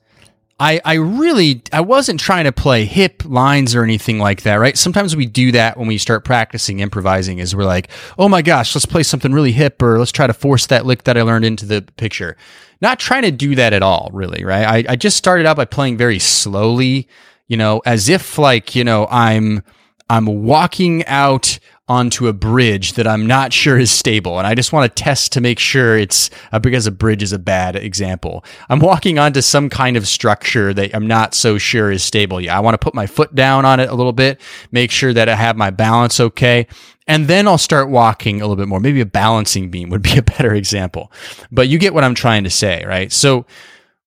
I, 0.59 0.81
I 0.83 0.95
really 0.95 1.61
I 1.71 1.83
wasn't 1.83 2.19
trying 2.19 2.45
to 2.45 2.53
play 2.53 2.87
hip 2.87 3.23
lines 3.27 3.75
or 3.75 3.85
anything 3.85 4.19
like 4.19 4.43
that, 4.45 4.55
right? 4.55 4.79
Sometimes 4.79 5.15
we 5.15 5.27
do 5.27 5.53
that 5.53 5.77
when 5.77 5.87
we 5.87 5.99
start 5.99 6.25
practicing 6.25 6.81
improvising 6.81 7.41
is 7.41 7.55
we're 7.55 7.65
like, 7.65 7.91
"Oh 8.19 8.27
my 8.27 8.41
gosh, 8.41 8.75
let's 8.75 8.87
play 8.87 9.03
something 9.03 9.35
really 9.35 9.53
hip 9.53 9.83
or 9.83 9.99
let's 9.99 10.11
try 10.11 10.27
to 10.27 10.33
force 10.33 10.67
that 10.69 10.87
lick 10.87 11.05
that 11.05 11.19
I 11.19 11.23
learned 11.23 11.45
into 11.45 11.67
the 11.67 11.83
picture." 11.99 12.39
Not 12.81 12.99
trying 12.99 13.23
to 13.25 13.31
do 13.31 13.55
that 13.57 13.75
at 13.75 13.83
all, 13.83 14.09
really, 14.15 14.45
right? 14.45 14.87
I, 14.87 14.93
I 14.93 14.97
just 14.97 15.19
started 15.19 15.45
out 15.45 15.59
by 15.59 15.67
playing 15.67 15.99
very 15.99 16.19
slowly, 16.19 17.07
you 17.49 17.59
know, 17.59 17.83
as 17.85 18.09
if 18.09 18.39
like, 18.39 18.75
you 18.75 18.83
know, 18.83 19.07
I'm 19.11 19.63
I'm 20.09 20.45
walking 20.45 21.05
out 21.05 21.59
onto 21.89 22.29
a 22.29 22.33
bridge 22.33 22.93
that 22.95 23.07
I'm 23.07 23.27
not 23.27 23.53
sure 23.53 23.79
is 23.79 23.91
stable. 23.91 24.39
And 24.39 24.47
I 24.47 24.55
just 24.55 24.73
want 24.73 24.95
to 24.95 25.03
test 25.03 25.33
to 25.33 25.41
make 25.41 25.59
sure 25.59 25.97
it's 25.97 26.31
uh, 26.53 26.59
because 26.59 26.87
a 26.87 26.91
bridge 26.91 27.23
is 27.23 27.33
a 27.33 27.39
bad 27.39 27.77
example. 27.77 28.45
I'm 28.69 28.81
walking 28.81 29.19
onto 29.19 29.41
some 29.41 29.71
kind 29.71 29.97
of 29.97 30.07
structure 30.07 30.75
that 30.75 30.95
I'm 30.95 31.07
not 31.07 31.35
so 31.35 31.59
sure 31.59 31.91
is 31.91 32.03
stable. 32.03 32.41
Yeah, 32.41 32.57
I 32.57 32.61
want 32.61 32.75
to 32.75 32.79
put 32.79 32.95
my 32.95 33.07
foot 33.07 33.35
down 33.35 33.65
on 33.65 33.81
it 33.81 33.89
a 33.89 33.95
little 33.95 34.13
bit, 34.13 34.41
make 34.71 34.91
sure 34.91 35.13
that 35.13 35.29
I 35.29 35.35
have 35.35 35.57
my 35.57 35.71
balance 35.71 36.21
okay. 36.21 36.67
And 37.07 37.27
then 37.27 37.49
I'll 37.49 37.57
start 37.57 37.89
walking 37.89 38.41
a 38.41 38.45
little 38.45 38.57
bit 38.57 38.69
more. 38.69 38.81
Maybe 38.81 39.01
a 39.01 39.07
balancing 39.07 39.71
beam 39.71 39.89
would 39.89 40.03
be 40.03 40.19
a 40.19 40.23
better 40.23 40.55
example. 40.55 41.11
But 41.51 41.69
you 41.69 41.79
get 41.79 41.95
what 41.95 42.05
I'm 42.05 42.15
trying 42.15 42.45
to 42.45 42.51
say, 42.51 42.85
right? 42.87 43.11
So, 43.11 43.47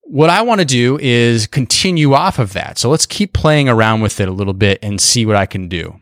what 0.03 0.29
I 0.29 0.41
want 0.41 0.59
to 0.59 0.65
do 0.65 1.00
is 1.01 1.47
continue 1.47 2.13
off 2.13 2.38
of 2.38 2.51
that. 2.51 2.77
So 2.77 2.89
let's 2.89 3.05
keep 3.05 3.31
playing 3.31 3.69
around 3.69 4.01
with 4.01 4.19
it 4.19 4.27
a 4.27 4.31
little 4.31 4.53
bit 4.53 4.77
and 4.81 5.00
see 5.00 5.25
what 5.25 5.38
I 5.38 5.45
can 5.45 5.69
do. 5.69 6.01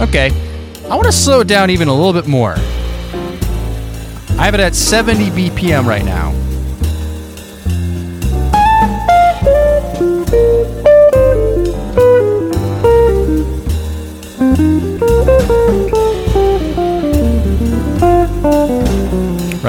Okay, 0.00 0.30
I 0.88 0.96
want 0.96 1.04
to 1.04 1.12
slow 1.12 1.40
it 1.40 1.46
down 1.46 1.70
even 1.70 1.88
a 1.88 1.94
little 1.94 2.12
bit 2.12 2.26
more. 2.26 2.54
I 4.38 4.44
have 4.44 4.54
it 4.54 4.60
at 4.60 4.74
70 4.74 5.30
BPM 5.30 5.86
right 5.86 6.04
now. 6.04 6.32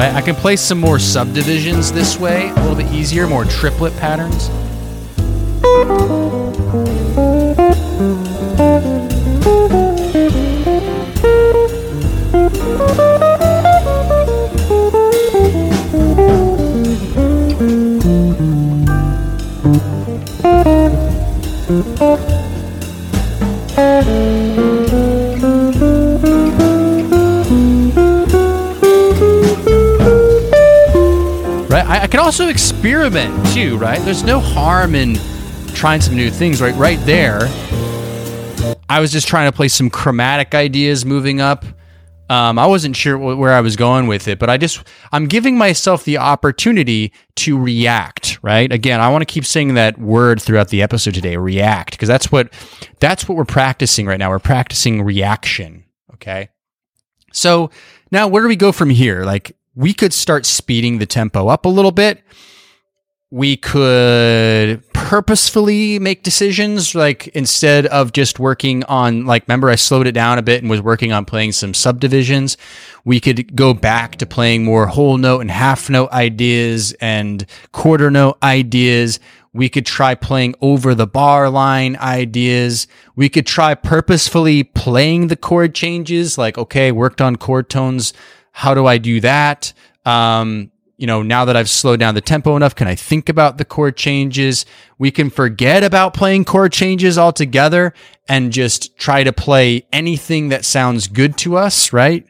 Right, 0.01 0.15
I 0.15 0.21
can 0.21 0.33
play 0.33 0.55
some 0.55 0.79
more 0.79 0.97
subdivisions 0.97 1.91
this 1.91 2.17
way, 2.17 2.49
a 2.49 2.55
little 2.55 2.75
bit 2.75 2.91
easier, 2.91 3.27
more 3.27 3.45
triplet 3.45 3.95
patterns. 3.97 4.49
also 32.21 32.47
experiment 32.49 33.47
too, 33.47 33.77
right? 33.77 33.99
There's 34.01 34.23
no 34.23 34.39
harm 34.39 34.93
in 34.93 35.17
trying 35.73 36.01
some 36.01 36.15
new 36.15 36.29
things, 36.29 36.61
right? 36.61 36.75
Right 36.75 36.99
there. 36.99 37.41
I 38.87 38.99
was 38.99 39.11
just 39.11 39.27
trying 39.27 39.51
to 39.51 39.55
play 39.55 39.67
some 39.67 39.89
chromatic 39.89 40.53
ideas 40.53 41.03
moving 41.03 41.41
up. 41.41 41.65
Um, 42.29 42.59
I 42.59 42.67
wasn't 42.67 42.95
sure 42.95 43.17
wh- 43.17 43.37
where 43.37 43.53
I 43.53 43.59
was 43.61 43.75
going 43.75 44.07
with 44.07 44.27
it, 44.27 44.37
but 44.37 44.49
I 44.49 44.57
just 44.57 44.83
I'm 45.11 45.27
giving 45.27 45.57
myself 45.57 46.05
the 46.05 46.19
opportunity 46.19 47.11
to 47.37 47.59
react. 47.59 48.39
Right? 48.43 48.71
Again, 48.71 49.01
I 49.01 49.09
want 49.09 49.23
to 49.23 49.25
keep 49.25 49.45
saying 49.45 49.73
that 49.73 49.97
word 49.99 50.41
throughout 50.41 50.69
the 50.69 50.81
episode 50.81 51.15
today. 51.15 51.37
React, 51.37 51.91
because 51.91 52.07
that's 52.07 52.31
what 52.31 52.53
that's 52.99 53.27
what 53.27 53.35
we're 53.35 53.45
practicing 53.45 54.05
right 54.05 54.19
now. 54.19 54.29
We're 54.29 54.39
practicing 54.39 55.01
reaction. 55.01 55.85
Okay. 56.13 56.49
So 57.33 57.71
now 58.11 58.27
where 58.27 58.43
do 58.43 58.47
we 58.47 58.55
go 58.55 58.71
from 58.71 58.91
here? 58.91 59.23
Like 59.23 59.55
we 59.75 59.93
could 59.93 60.13
start 60.13 60.45
speeding 60.45 60.97
the 60.97 61.05
tempo 61.05 61.47
up 61.47 61.65
a 61.65 61.69
little 61.69 61.91
bit. 61.91 62.23
We 63.33 63.55
could 63.55 64.83
purposefully 64.91 65.99
make 65.99 66.23
decisions 66.23 66.93
like 66.93 67.27
instead 67.29 67.85
of 67.85 68.11
just 68.11 68.39
working 68.39 68.83
on 68.85 69.25
like 69.25 69.47
remember 69.47 69.69
I 69.69 69.75
slowed 69.75 70.05
it 70.05 70.11
down 70.11 70.37
a 70.37 70.41
bit 70.41 70.61
and 70.61 70.69
was 70.69 70.81
working 70.81 71.13
on 71.13 71.23
playing 71.23 71.53
some 71.53 71.73
subdivisions? 71.73 72.57
We 73.05 73.21
could 73.21 73.55
go 73.55 73.73
back 73.73 74.17
to 74.17 74.25
playing 74.25 74.65
more 74.65 74.87
whole 74.87 75.17
note 75.17 75.39
and 75.39 75.49
half 75.49 75.89
note 75.89 76.11
ideas 76.11 76.93
and 76.99 77.45
quarter 77.71 78.11
note 78.11 78.37
ideas. 78.43 79.21
We 79.53 79.69
could 79.69 79.85
try 79.85 80.13
playing 80.13 80.55
over 80.59 80.93
the 80.93 81.07
bar 81.07 81.49
line 81.49 81.95
ideas. 81.97 82.85
We 83.15 83.29
could 83.29 83.47
try 83.47 83.75
purposefully 83.75 84.63
playing 84.63 85.27
the 85.27 85.37
chord 85.37 85.73
changes 85.73 86.37
like 86.37 86.57
okay 86.57 86.91
worked 86.91 87.21
on 87.21 87.37
chord 87.37 87.69
tones 87.69 88.11
how 88.51 88.73
do 88.73 88.85
I 88.85 88.97
do 88.97 89.19
that 89.21 89.73
um 90.05 90.71
you 91.01 91.07
know, 91.07 91.23
now 91.23 91.45
that 91.45 91.57
I've 91.57 91.67
slowed 91.67 91.99
down 91.99 92.13
the 92.13 92.21
tempo 92.21 92.55
enough, 92.55 92.75
can 92.75 92.87
I 92.87 92.93
think 92.93 93.27
about 93.27 93.57
the 93.57 93.65
chord 93.65 93.97
changes? 93.97 94.67
We 94.99 95.09
can 95.09 95.31
forget 95.31 95.83
about 95.83 96.13
playing 96.13 96.45
chord 96.45 96.71
changes 96.71 97.17
altogether 97.17 97.95
and 98.29 98.51
just 98.51 98.95
try 98.97 99.23
to 99.23 99.33
play 99.33 99.87
anything 99.91 100.49
that 100.49 100.63
sounds 100.63 101.07
good 101.07 101.39
to 101.39 101.57
us, 101.57 101.91
right? 101.91 102.27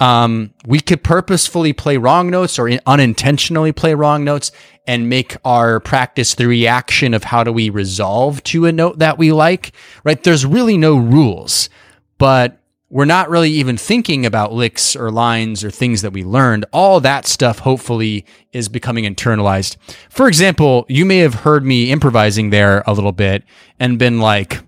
Um, 0.00 0.54
we 0.66 0.80
could 0.80 1.04
purposefully 1.04 1.74
play 1.74 1.98
wrong 1.98 2.30
notes 2.30 2.58
or 2.58 2.70
unintentionally 2.86 3.72
play 3.72 3.92
wrong 3.92 4.24
notes 4.24 4.50
and 4.86 5.10
make 5.10 5.36
our 5.44 5.78
practice 5.78 6.34
the 6.34 6.46
reaction 6.46 7.12
of 7.12 7.24
how 7.24 7.44
do 7.44 7.52
we 7.52 7.68
resolve 7.68 8.42
to 8.44 8.64
a 8.64 8.72
note 8.72 8.98
that 8.98 9.18
we 9.18 9.30
like, 9.30 9.72
right? 10.04 10.22
There's 10.22 10.46
really 10.46 10.78
no 10.78 10.96
rules, 10.96 11.68
but 12.16 12.62
we're 12.88 13.04
not 13.04 13.28
really 13.28 13.50
even 13.50 13.76
thinking 13.76 14.24
about 14.24 14.52
licks 14.52 14.94
or 14.94 15.10
lines 15.10 15.64
or 15.64 15.70
things 15.70 16.02
that 16.02 16.12
we 16.12 16.22
learned. 16.22 16.64
All 16.72 17.00
that 17.00 17.26
stuff 17.26 17.58
hopefully 17.58 18.24
is 18.52 18.68
becoming 18.68 19.04
internalized. 19.04 19.76
For 20.08 20.28
example, 20.28 20.86
you 20.88 21.04
may 21.04 21.18
have 21.18 21.34
heard 21.34 21.64
me 21.64 21.90
improvising 21.90 22.50
there 22.50 22.84
a 22.86 22.92
little 22.92 23.12
bit 23.12 23.42
and 23.80 23.98
been 23.98 24.20
like, 24.20 24.60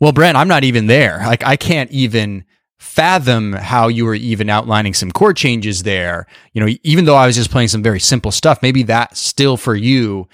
well, 0.00 0.12
Brent, 0.12 0.36
I'm 0.36 0.48
not 0.48 0.64
even 0.64 0.86
there. 0.86 1.18
Like, 1.26 1.44
I 1.44 1.56
can't 1.56 1.90
even 1.90 2.44
fathom 2.78 3.54
how 3.54 3.88
you 3.88 4.04
were 4.04 4.14
even 4.14 4.48
outlining 4.48 4.94
some 4.94 5.10
chord 5.10 5.36
changes 5.36 5.82
there. 5.82 6.26
You 6.52 6.64
know, 6.64 6.72
even 6.84 7.06
though 7.06 7.16
I 7.16 7.26
was 7.26 7.36
just 7.36 7.50
playing 7.50 7.68
some 7.68 7.82
very 7.82 8.00
simple 8.00 8.30
stuff, 8.30 8.62
maybe 8.62 8.82
that 8.84 9.16
still 9.16 9.56
for 9.56 9.74
you 9.74 10.28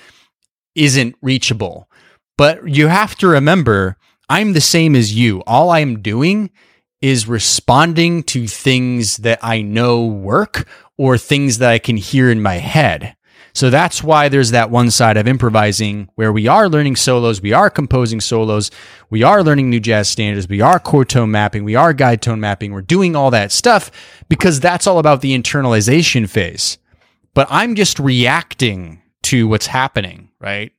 isn't 0.75 1.15
reachable. 1.23 1.89
But 2.37 2.69
you 2.69 2.89
have 2.89 3.15
to 3.17 3.29
remember, 3.29 3.97
I'm 4.29 4.53
the 4.53 4.61
same 4.61 4.97
as 4.97 5.15
you. 5.15 5.43
All 5.47 5.71
I'm 5.71 6.01
doing 6.01 6.51
is 7.01 7.29
responding 7.29 8.23
to 8.23 8.47
things 8.47 9.19
that 9.19 9.39
I 9.43 9.61
know 9.61 10.07
work 10.07 10.67
or 10.97 11.19
things 11.19 11.59
that 11.59 11.71
I 11.71 11.79
can 11.79 11.97
hear 11.97 12.31
in 12.31 12.41
my 12.41 12.55
head. 12.55 13.17
So 13.53 13.71
that's 13.71 14.03
why 14.03 14.29
there's 14.29 14.51
that 14.51 14.71
one 14.71 14.91
side 14.91 15.17
of 15.17 15.29
improvising 15.29 16.09
where 16.17 16.33
we 16.33 16.49
are 16.49 16.69
learning 16.69 16.97
solos, 16.97 17.41
we 17.41 17.53
are 17.53 17.71
composing 17.71 18.21
solos, 18.21 18.71
we 19.11 19.23
are 19.23 19.45
learning 19.45 19.71
new 19.71 19.79
jazz 19.79 20.09
standards, 20.09 20.49
we 20.49 20.61
are 20.61 20.81
chord 20.81 21.09
tone 21.09 21.31
mapping, 21.31 21.63
we 21.63 21.77
are 21.77 21.93
guide 21.93 22.21
tone 22.21 22.41
mapping, 22.41 22.73
we're 22.73 22.83
doing 22.83 23.15
all 23.15 23.31
that 23.31 23.53
stuff 23.53 23.93
because 24.29 24.59
that's 24.59 24.89
all 24.89 24.99
about 24.99 25.21
the 25.21 25.39
internalization 25.39 26.29
phase. 26.29 26.79
But 27.33 27.47
I'm 27.49 27.77
just 27.77 28.01
reacting 28.01 29.03
to 29.25 29.47
what's 29.47 29.67
happening, 29.67 30.31
right? 30.41 30.73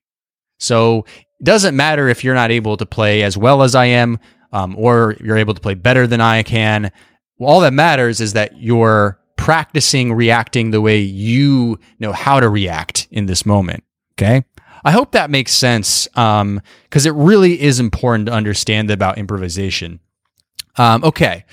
So 0.59 1.05
it 1.39 1.43
doesn't 1.43 1.75
matter 1.75 2.07
if 2.07 2.23
you're 2.23 2.35
not 2.35 2.51
able 2.51 2.77
to 2.77 2.85
play 2.85 3.23
as 3.23 3.37
well 3.37 3.61
as 3.63 3.75
I 3.75 3.85
am, 3.85 4.19
um, 4.51 4.75
or 4.77 5.15
you're 5.19 5.37
able 5.37 5.53
to 5.53 5.61
play 5.61 5.73
better 5.73 6.07
than 6.07 6.21
I 6.21 6.43
can. 6.43 6.91
All 7.39 7.59
that 7.61 7.73
matters 7.73 8.21
is 8.21 8.33
that 8.33 8.57
you're 8.57 9.19
practicing 9.35 10.13
reacting 10.13 10.71
the 10.71 10.81
way 10.81 10.99
you 10.99 11.79
know 11.99 12.13
how 12.13 12.39
to 12.39 12.49
react 12.49 13.07
in 13.11 13.25
this 13.25 13.45
moment. 13.45 13.83
Okay. 14.13 14.45
I 14.83 14.91
hope 14.91 15.11
that 15.11 15.29
makes 15.29 15.51
sense 15.51 16.07
because 16.07 16.41
um, 16.41 16.61
it 16.93 17.13
really 17.13 17.59
is 17.59 17.79
important 17.79 18.27
to 18.27 18.33
understand 18.33 18.91
about 18.91 19.17
improvisation. 19.17 19.99
Um, 20.77 21.03
okay. 21.03 21.45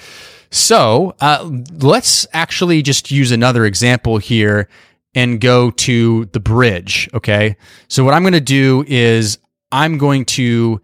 So 0.51 1.17
uh, 1.21 1.51
let's 1.81 2.27
actually 2.35 2.83
just 2.83 3.11
use 3.11 3.33
another 3.33 3.65
example 3.65 4.19
here 4.19 4.69
and 5.15 5.41
go 5.41 5.71
to 5.71 6.27
the 6.27 6.41
bridge. 6.41 7.09
Okay. 7.15 7.57
So 7.89 8.05
what 8.05 8.15
I'm 8.15 8.23
going 8.23 8.33
to 8.35 8.41
do 8.41 8.85
is 8.87 9.39
I'm 9.73 9.97
going 9.97 10.27
to 10.27 10.81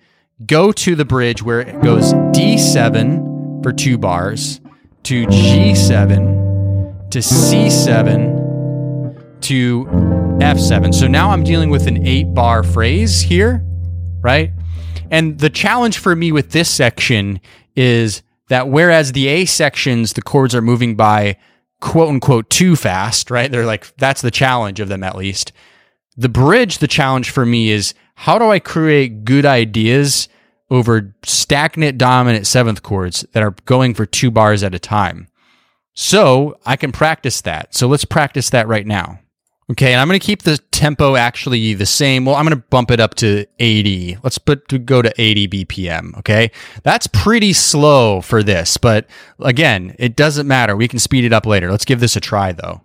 go 0.46 0.72
to 0.72 0.94
the 0.94 1.04
bridge 1.04 1.42
where 1.42 1.60
it 1.60 1.82
goes 1.82 2.14
D7 2.14 3.62
for 3.62 3.72
two 3.72 3.98
bars 3.98 4.60
to 5.04 5.26
G7 5.26 7.10
to 7.10 7.18
C7 7.18 9.40
to 9.42 9.84
F7. 9.84 10.94
So 10.94 11.06
now 11.06 11.30
I'm 11.30 11.44
dealing 11.44 11.70
with 11.70 11.86
an 11.86 12.06
eight 12.06 12.32
bar 12.32 12.62
phrase 12.62 13.20
here, 13.20 13.62
right? 14.20 14.52
And 15.10 15.38
the 15.38 15.50
challenge 15.50 15.98
for 15.98 16.16
me 16.16 16.32
with 16.32 16.52
this 16.52 16.70
section 16.70 17.40
is 17.76 18.22
that 18.48 18.68
whereas 18.68 19.12
the 19.12 19.28
A 19.28 19.44
sections, 19.44 20.14
the 20.14 20.22
chords 20.22 20.54
are 20.54 20.62
moving 20.62 20.96
by 20.96 21.36
quote 21.80 22.08
unquote 22.08 22.50
too 22.50 22.74
fast, 22.74 23.30
right? 23.30 23.50
They're 23.50 23.66
like, 23.66 23.94
that's 23.96 24.22
the 24.22 24.30
challenge 24.30 24.80
of 24.80 24.88
them 24.88 25.02
at 25.02 25.16
least. 25.16 25.52
The 26.18 26.28
bridge, 26.28 26.78
the 26.78 26.88
challenge 26.88 27.30
for 27.30 27.46
me 27.46 27.70
is 27.70 27.94
how 28.16 28.40
do 28.40 28.50
I 28.50 28.58
create 28.58 29.24
good 29.24 29.46
ideas 29.46 30.28
over 30.68 31.14
stagnant 31.24 31.96
dominant 31.96 32.44
seventh 32.44 32.82
chords 32.82 33.24
that 33.32 33.42
are 33.44 33.54
going 33.66 33.94
for 33.94 34.04
two 34.04 34.32
bars 34.32 34.64
at 34.64 34.74
a 34.74 34.80
time? 34.80 35.28
So 35.94 36.58
I 36.66 36.74
can 36.74 36.90
practice 36.90 37.40
that. 37.42 37.72
So 37.72 37.86
let's 37.86 38.04
practice 38.04 38.50
that 38.50 38.66
right 38.66 38.84
now. 38.86 39.20
Okay, 39.70 39.92
and 39.92 40.00
I'm 40.00 40.08
going 40.08 40.18
to 40.18 40.26
keep 40.26 40.42
the 40.42 40.58
tempo 40.58 41.14
actually 41.14 41.74
the 41.74 41.86
same. 41.86 42.24
Well, 42.24 42.34
I'm 42.34 42.46
going 42.46 42.56
to 42.56 42.66
bump 42.68 42.90
it 42.90 42.98
up 42.98 43.14
to 43.16 43.46
80. 43.60 44.18
Let's 44.24 44.38
put 44.38 44.66
to 44.70 44.78
go 44.78 45.02
to 45.02 45.12
80 45.18 45.48
BPM. 45.48 46.18
Okay, 46.18 46.50
that's 46.82 47.06
pretty 47.06 47.52
slow 47.52 48.22
for 48.22 48.42
this, 48.42 48.76
but 48.76 49.06
again, 49.38 49.94
it 49.98 50.16
doesn't 50.16 50.48
matter. 50.48 50.74
We 50.74 50.88
can 50.88 50.98
speed 50.98 51.24
it 51.24 51.32
up 51.32 51.46
later. 51.46 51.70
Let's 51.70 51.84
give 51.84 52.00
this 52.00 52.16
a 52.16 52.20
try 52.20 52.50
though. 52.52 52.80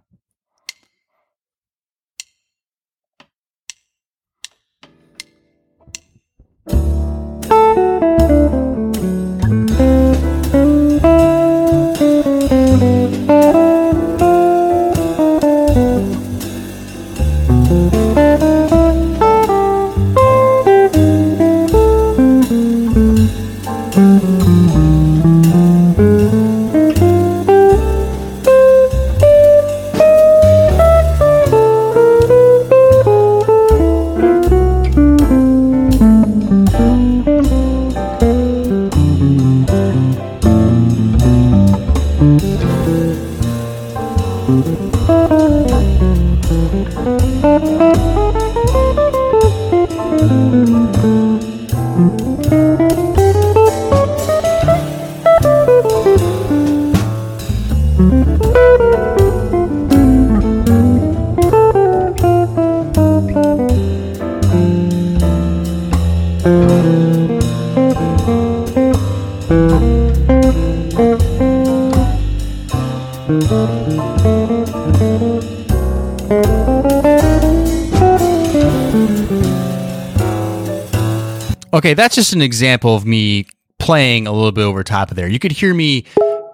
Okay, 81.74 81.96
that's 81.96 82.14
just 82.14 82.34
an 82.34 82.42
example 82.44 82.96
of 82.96 83.04
me 83.04 83.48
playing 83.80 84.28
a 84.28 84.32
little 84.32 84.52
bit 84.52 84.62
over 84.62 84.84
top 84.84 85.10
of 85.10 85.18
there. 85.18 85.28
You 85.28 85.40
could 85.40 85.52
hear 85.52 85.74
me 85.74 86.06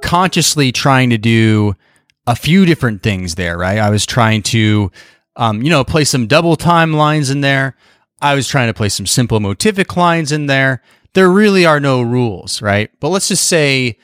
consciously 0.02 0.72
trying 0.72 1.10
to 1.10 1.18
do 1.18 1.76
a 2.26 2.36
few 2.36 2.66
different 2.66 3.04
things 3.04 3.36
there, 3.36 3.58
right? 3.58 3.80
I 3.80 3.90
was 3.90 4.06
trying 4.06 4.44
to, 4.44 4.92
um, 5.36 5.62
you 5.62 5.70
know, 5.70 5.84
play 5.84 6.06
some 6.06 6.26
double 6.26 6.56
time 6.56 6.94
lines 6.94 7.30
in 7.30 7.42
there. 7.42 7.76
I 8.22 8.34
was 8.34 8.48
trying 8.48 8.68
to 8.68 8.74
play 8.74 8.88
some 8.88 9.06
simple 9.06 9.40
motivic 9.40 9.98
lines 9.98 10.32
in 10.32 10.46
there. 10.46 10.82
There 11.14 11.30
really 11.30 11.66
are 11.66 11.82
no 11.82 12.02
rules, 12.02 12.62
right? 12.62 12.90
But 13.02 13.10
let's 13.10 13.28
just 13.28 13.46
say 13.46 13.98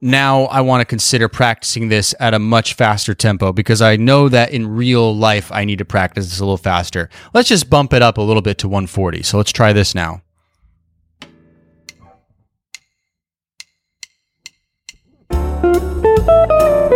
now 0.00 0.44
I 0.46 0.62
want 0.62 0.80
to 0.80 0.84
consider 0.84 1.28
practicing 1.28 1.90
this 1.90 2.12
at 2.18 2.34
a 2.34 2.40
much 2.40 2.74
faster 2.74 3.14
tempo 3.14 3.52
because 3.52 3.80
I 3.80 3.96
know 3.96 4.28
that 4.30 4.50
in 4.50 4.66
real 4.66 5.14
life 5.16 5.52
I 5.52 5.64
need 5.64 5.78
to 5.78 5.84
practice 5.84 6.28
this 6.28 6.40
a 6.40 6.44
little 6.44 6.56
faster. 6.56 7.08
Let's 7.34 7.48
just 7.48 7.70
bump 7.70 7.92
it 7.92 8.02
up 8.02 8.18
a 8.18 8.22
little 8.22 8.42
bit 8.42 8.58
to 8.58 8.68
140. 8.68 9.22
So 9.22 9.36
let's 9.36 9.52
try 9.52 9.72
this 9.72 9.94
now. 9.94 10.22
Música 16.26 16.95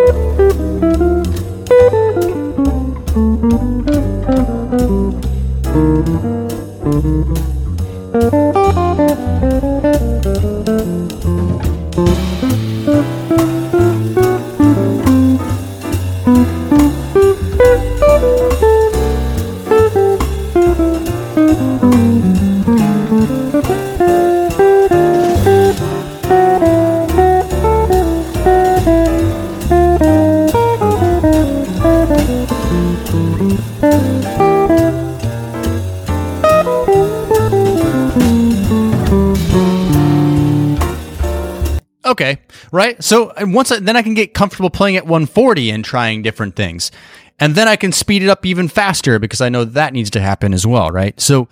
right? 42.80 43.04
So 43.04 43.34
once 43.40 43.70
I, 43.70 43.78
then 43.78 43.94
I 43.94 44.00
can 44.00 44.14
get 44.14 44.32
comfortable 44.32 44.70
playing 44.70 44.96
at 44.96 45.04
140 45.04 45.70
and 45.70 45.84
trying 45.84 46.22
different 46.22 46.56
things. 46.56 46.90
And 47.38 47.54
then 47.54 47.68
I 47.68 47.76
can 47.76 47.92
speed 47.92 48.22
it 48.22 48.30
up 48.30 48.46
even 48.46 48.68
faster 48.68 49.18
because 49.18 49.42
I 49.42 49.50
know 49.50 49.66
that 49.66 49.92
needs 49.92 50.08
to 50.10 50.20
happen 50.20 50.54
as 50.54 50.66
well, 50.66 50.90
right? 50.90 51.20
So, 51.20 51.46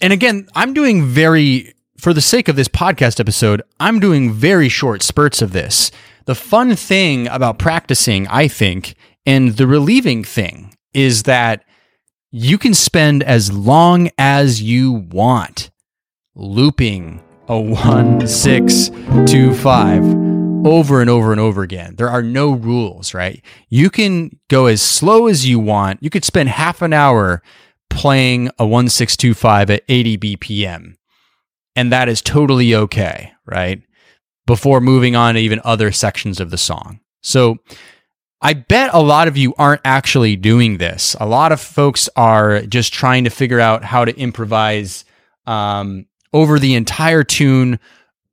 and 0.00 0.10
again, 0.10 0.48
I'm 0.54 0.72
doing 0.72 1.04
very, 1.04 1.74
for 1.98 2.14
the 2.14 2.22
sake 2.22 2.48
of 2.48 2.56
this 2.56 2.68
podcast 2.68 3.20
episode, 3.20 3.60
I'm 3.78 4.00
doing 4.00 4.32
very 4.32 4.70
short 4.70 5.02
spurts 5.02 5.42
of 5.42 5.52
this. 5.52 5.90
The 6.24 6.34
fun 6.34 6.76
thing 6.76 7.28
about 7.28 7.58
practicing, 7.58 8.26
I 8.28 8.48
think, 8.48 8.94
and 9.26 9.58
the 9.58 9.66
relieving 9.66 10.24
thing 10.24 10.74
is 10.94 11.24
that 11.24 11.62
you 12.30 12.56
can 12.56 12.72
spend 12.72 13.22
as 13.22 13.52
long 13.52 14.08
as 14.16 14.62
you 14.62 14.92
want 14.92 15.70
looping 16.34 17.22
a 17.48 17.60
one, 17.60 18.26
six, 18.26 18.90
two, 19.26 19.52
five 19.52 20.33
over 20.64 21.00
and 21.00 21.10
over 21.10 21.30
and 21.30 21.40
over 21.40 21.62
again. 21.62 21.94
There 21.96 22.08
are 22.08 22.22
no 22.22 22.52
rules, 22.52 23.14
right? 23.14 23.44
You 23.68 23.90
can 23.90 24.38
go 24.48 24.66
as 24.66 24.80
slow 24.80 25.26
as 25.26 25.46
you 25.46 25.58
want. 25.58 26.02
You 26.02 26.10
could 26.10 26.24
spend 26.24 26.48
half 26.48 26.82
an 26.82 26.92
hour 26.92 27.42
playing 27.90 28.48
a 28.58 28.66
1625 28.66 29.70
at 29.70 29.84
80 29.88 30.18
BPM, 30.18 30.94
and 31.76 31.92
that 31.92 32.08
is 32.08 32.22
totally 32.22 32.74
okay, 32.74 33.32
right? 33.46 33.82
Before 34.46 34.80
moving 34.80 35.14
on 35.14 35.34
to 35.34 35.40
even 35.40 35.60
other 35.64 35.92
sections 35.92 36.40
of 36.40 36.50
the 36.50 36.58
song. 36.58 37.00
So, 37.22 37.58
I 38.40 38.52
bet 38.52 38.92
a 38.92 39.00
lot 39.00 39.26
of 39.26 39.38
you 39.38 39.54
aren't 39.56 39.80
actually 39.86 40.36
doing 40.36 40.76
this. 40.76 41.16
A 41.18 41.26
lot 41.26 41.50
of 41.50 41.62
folks 41.62 42.10
are 42.14 42.60
just 42.62 42.92
trying 42.92 43.24
to 43.24 43.30
figure 43.30 43.60
out 43.60 43.84
how 43.84 44.04
to 44.04 44.14
improvise 44.18 45.06
um, 45.46 46.04
over 46.34 46.58
the 46.58 46.74
entire 46.74 47.24
tune 47.24 47.78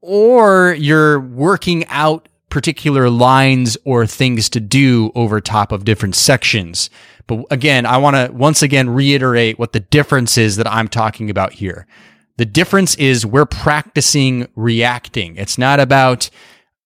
or 0.01 0.73
you're 0.73 1.19
working 1.19 1.85
out 1.87 2.27
particular 2.49 3.09
lines 3.09 3.77
or 3.85 4.05
things 4.05 4.49
to 4.49 4.59
do 4.59 5.11
over 5.15 5.39
top 5.39 5.71
of 5.71 5.85
different 5.85 6.15
sections. 6.15 6.89
But 7.27 7.45
again, 7.49 7.85
I 7.85 7.97
want 7.97 8.15
to 8.15 8.29
once 8.33 8.61
again 8.61 8.89
reiterate 8.89 9.57
what 9.57 9.71
the 9.71 9.79
difference 9.79 10.37
is 10.37 10.57
that 10.57 10.67
I'm 10.67 10.87
talking 10.87 11.29
about 11.29 11.53
here. 11.53 11.87
The 12.37 12.45
difference 12.45 12.95
is 12.95 13.25
we're 13.25 13.45
practicing 13.45 14.47
reacting. 14.55 15.37
It's 15.37 15.57
not 15.57 15.79
about 15.79 16.29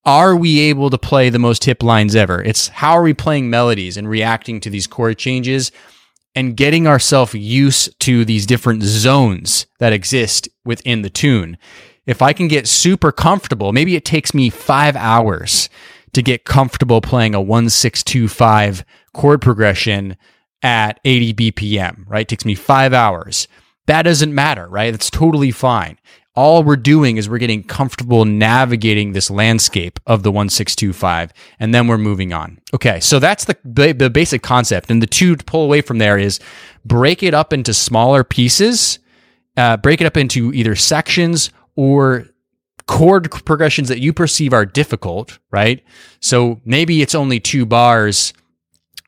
are 0.06 0.36
we 0.36 0.60
able 0.60 0.92
to 0.92 0.98
play 1.00 1.30
the 1.30 1.40
most 1.40 1.64
hip 1.64 1.82
lines 1.82 2.16
ever? 2.16 2.44
It's 2.44 2.68
how 2.68 2.92
are 2.92 3.02
we 3.02 3.16
playing 3.16 3.50
melodies 3.50 3.98
and 3.98 4.08
reacting 4.08 4.60
to 4.62 4.70
these 4.70 4.86
chord 4.86 5.18
changes 5.18 5.72
and 6.36 6.56
getting 6.56 6.86
ourselves 6.86 7.34
used 7.34 8.00
to 8.02 8.24
these 8.24 8.46
different 8.46 8.84
zones 8.84 9.66
that 9.80 9.94
exist 9.94 10.48
within 10.64 11.02
the 11.02 11.10
tune 11.10 11.58
if 12.06 12.22
I 12.22 12.34
can 12.34 12.48
get 12.48 12.68
super 12.68 13.12
comfortable, 13.12 13.74
maybe 13.74 13.96
it 13.96 14.06
takes 14.06 14.34
me 14.34 14.50
five 14.50 14.96
hours 14.96 15.70
to 16.14 16.22
get 16.22 16.46
comfortable 16.46 17.02
playing 17.02 17.36
a 17.36 17.42
1625 17.42 18.86
chord 19.14 19.42
progression 19.42 20.16
at 20.62 21.00
80 21.04 21.34
BPM, 21.34 22.06
right? 22.08 22.22
It 22.22 22.28
takes 22.30 22.46
me 22.46 22.56
five 22.56 22.94
hours. 22.94 23.48
That 23.88 24.04
doesn't 24.04 24.34
matter, 24.34 24.68
right? 24.68 24.92
That's 24.92 25.10
totally 25.10 25.52
fine. 25.52 26.00
All 26.36 26.64
we're 26.64 26.76
doing 26.76 27.18
is 27.18 27.30
we're 27.30 27.38
getting 27.38 27.64
comfortable 27.64 28.26
navigating 28.26 29.14
this 29.14 29.32
landscape 29.32 30.00
of 30.06 30.24
the 30.24 30.32
1625, 30.32 31.32
and 31.60 31.74
then 31.74 31.88
we're 31.88 31.98
moving 31.98 32.34
on. 32.34 32.60
Okay, 32.74 33.00
so 33.00 33.20
that's 33.20 33.46
the, 33.46 33.56
the 33.64 34.10
basic 34.10 34.42
concept. 34.42 34.90
And 34.90 35.02
the 35.02 35.08
two 35.08 35.36
to 35.38 35.44
pull 35.46 35.64
away 35.64 35.82
from 35.82 35.98
there 35.98 36.18
is 36.18 36.40
break 36.84 37.24
it 37.24 37.34
up 37.34 37.54
into 37.54 37.74
smaller 37.74 38.26
pieces, 38.26 39.00
uh, 39.56 39.78
break 39.78 40.02
it 40.02 40.06
up 40.06 40.18
into 40.18 40.52
either 40.54 40.76
sections 40.76 41.52
or 41.76 42.28
chord 42.88 43.32
progressions 43.46 43.90
that 43.90 44.00
you 44.00 44.14
perceive 44.14 44.54
are 44.54 44.66
difficult, 44.66 45.40
right? 45.52 45.84
So 46.20 46.62
maybe 46.66 47.02
it's 47.02 47.16
only 47.16 47.40
two 47.40 47.66
bars, 47.66 48.34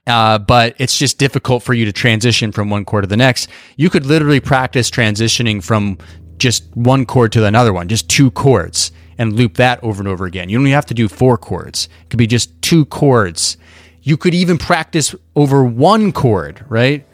uh, 0.07 0.39
but 0.39 0.75
it's 0.79 0.97
just 0.97 1.19
difficult 1.19 1.63
for 1.63 1.73
you 1.73 1.85
to 1.85 1.91
transition 1.91 2.51
from 2.51 2.69
one 2.69 2.85
chord 2.85 3.03
to 3.03 3.07
the 3.07 3.17
next. 3.17 3.49
You 3.75 3.89
could 3.89 4.05
literally 4.05 4.39
practice 4.39 4.89
transitioning 4.89 5.63
from 5.63 5.97
just 6.37 6.75
one 6.75 7.05
chord 7.05 7.31
to 7.33 7.45
another 7.45 7.73
one, 7.73 7.87
just 7.87 8.09
two 8.09 8.31
chords, 8.31 8.91
and 9.17 9.33
loop 9.33 9.55
that 9.55 9.83
over 9.83 10.01
and 10.01 10.07
over 10.07 10.25
again. 10.25 10.49
You 10.49 10.57
don't 10.57 10.67
have 10.67 10.85
to 10.87 10.93
do 10.93 11.07
four 11.07 11.37
chords, 11.37 11.89
it 12.03 12.09
could 12.09 12.17
be 12.19 12.27
just 12.27 12.61
two 12.61 12.85
chords. 12.85 13.57
You 14.01 14.15
could 14.15 14.33
even 14.33 14.57
practice 14.57 15.13
over 15.35 15.65
one 15.65 16.13
chord, 16.13 16.63
right? 16.69 17.05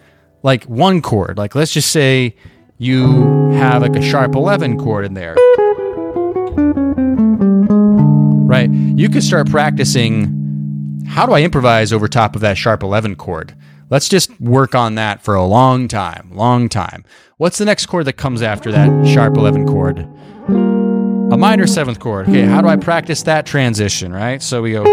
Like 0.43 0.65
one 0.65 1.01
chord. 1.01 1.39
Like 1.39 1.55
let's 1.55 1.73
just 1.73 1.91
say 1.91 2.35
you 2.83 3.51
have 3.51 3.81
like 3.81 3.95
a 3.95 4.01
sharp 4.01 4.35
11 4.35 4.77
chord 4.77 5.05
in 5.05 5.13
there. 5.13 5.35
Right? 8.45 8.69
You 8.69 9.09
could 9.09 9.23
start 9.23 9.49
practicing 9.49 11.03
how 11.07 11.25
do 11.25 11.33
I 11.33 11.41
improvise 11.41 11.93
over 11.93 12.07
top 12.07 12.35
of 12.35 12.41
that 12.41 12.57
sharp 12.57 12.83
11 12.83 13.15
chord? 13.15 13.55
Let's 13.89 14.09
just 14.09 14.39
work 14.41 14.73
on 14.73 14.95
that 14.95 15.21
for 15.21 15.35
a 15.35 15.45
long 15.45 15.87
time, 15.87 16.31
long 16.33 16.69
time. 16.69 17.05
What's 17.37 17.57
the 17.57 17.65
next 17.65 17.85
chord 17.85 18.05
that 18.05 18.13
comes 18.13 18.41
after 18.41 18.71
that 18.71 19.07
sharp 19.07 19.37
11 19.37 19.67
chord? 19.67 19.99
A 19.99 21.37
minor 21.37 21.67
seventh 21.67 21.99
chord. 21.99 22.27
Okay, 22.29 22.45
how 22.45 22.61
do 22.61 22.67
I 22.67 22.75
practice 22.75 23.23
that 23.23 23.45
transition, 23.45 24.11
right? 24.11 24.41
So 24.41 24.61
we 24.61 24.71
go. 24.71 24.83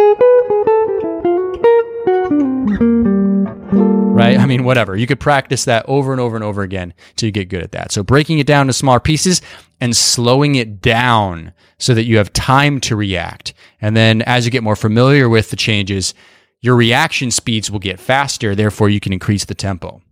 Right? 4.21 4.39
I 4.39 4.47
mean, 4.47 4.65
whatever. 4.65 4.97
You 4.97 5.07
could 5.07 5.21
practice 5.21 5.65
that 5.65 5.85
over 5.89 6.13
and 6.13 6.21
over 6.21 6.37
and 6.37 6.45
over 6.45 6.63
again 6.63 6.95
till 7.17 7.27
you 7.27 7.33
get 7.33 7.49
good 7.49 7.63
at 7.63 7.73
that. 7.73 7.93
So 7.93 8.03
breaking 8.03 8.39
it 8.39 8.47
down 8.47 8.67
to 8.67 8.73
smaller 8.73 9.01
pieces 9.01 9.43
and 9.81 9.97
slowing 9.97 10.55
it 10.55 10.81
down 10.81 11.53
so 11.79 11.95
that 11.95 12.05
you 12.05 12.19
have 12.19 12.33
time 12.33 12.81
to 12.81 12.97
react. 12.97 13.55
And 13.81 13.97
then 13.97 14.23
as 14.23 14.45
you 14.45 14.51
get 14.51 14.63
more 14.63 14.77
familiar 14.77 15.29
with 15.29 15.51
the 15.51 15.57
changes, 15.57 16.15
your 16.61 16.77
reaction 16.77 17.31
speeds 17.31 17.71
will 17.71 17.79
get 17.79 17.99
faster. 17.99 18.55
Therefore, 18.55 18.89
you 18.91 19.01
can 19.01 19.13
increase 19.13 19.45
the 19.45 19.55
tempo. 19.55 20.03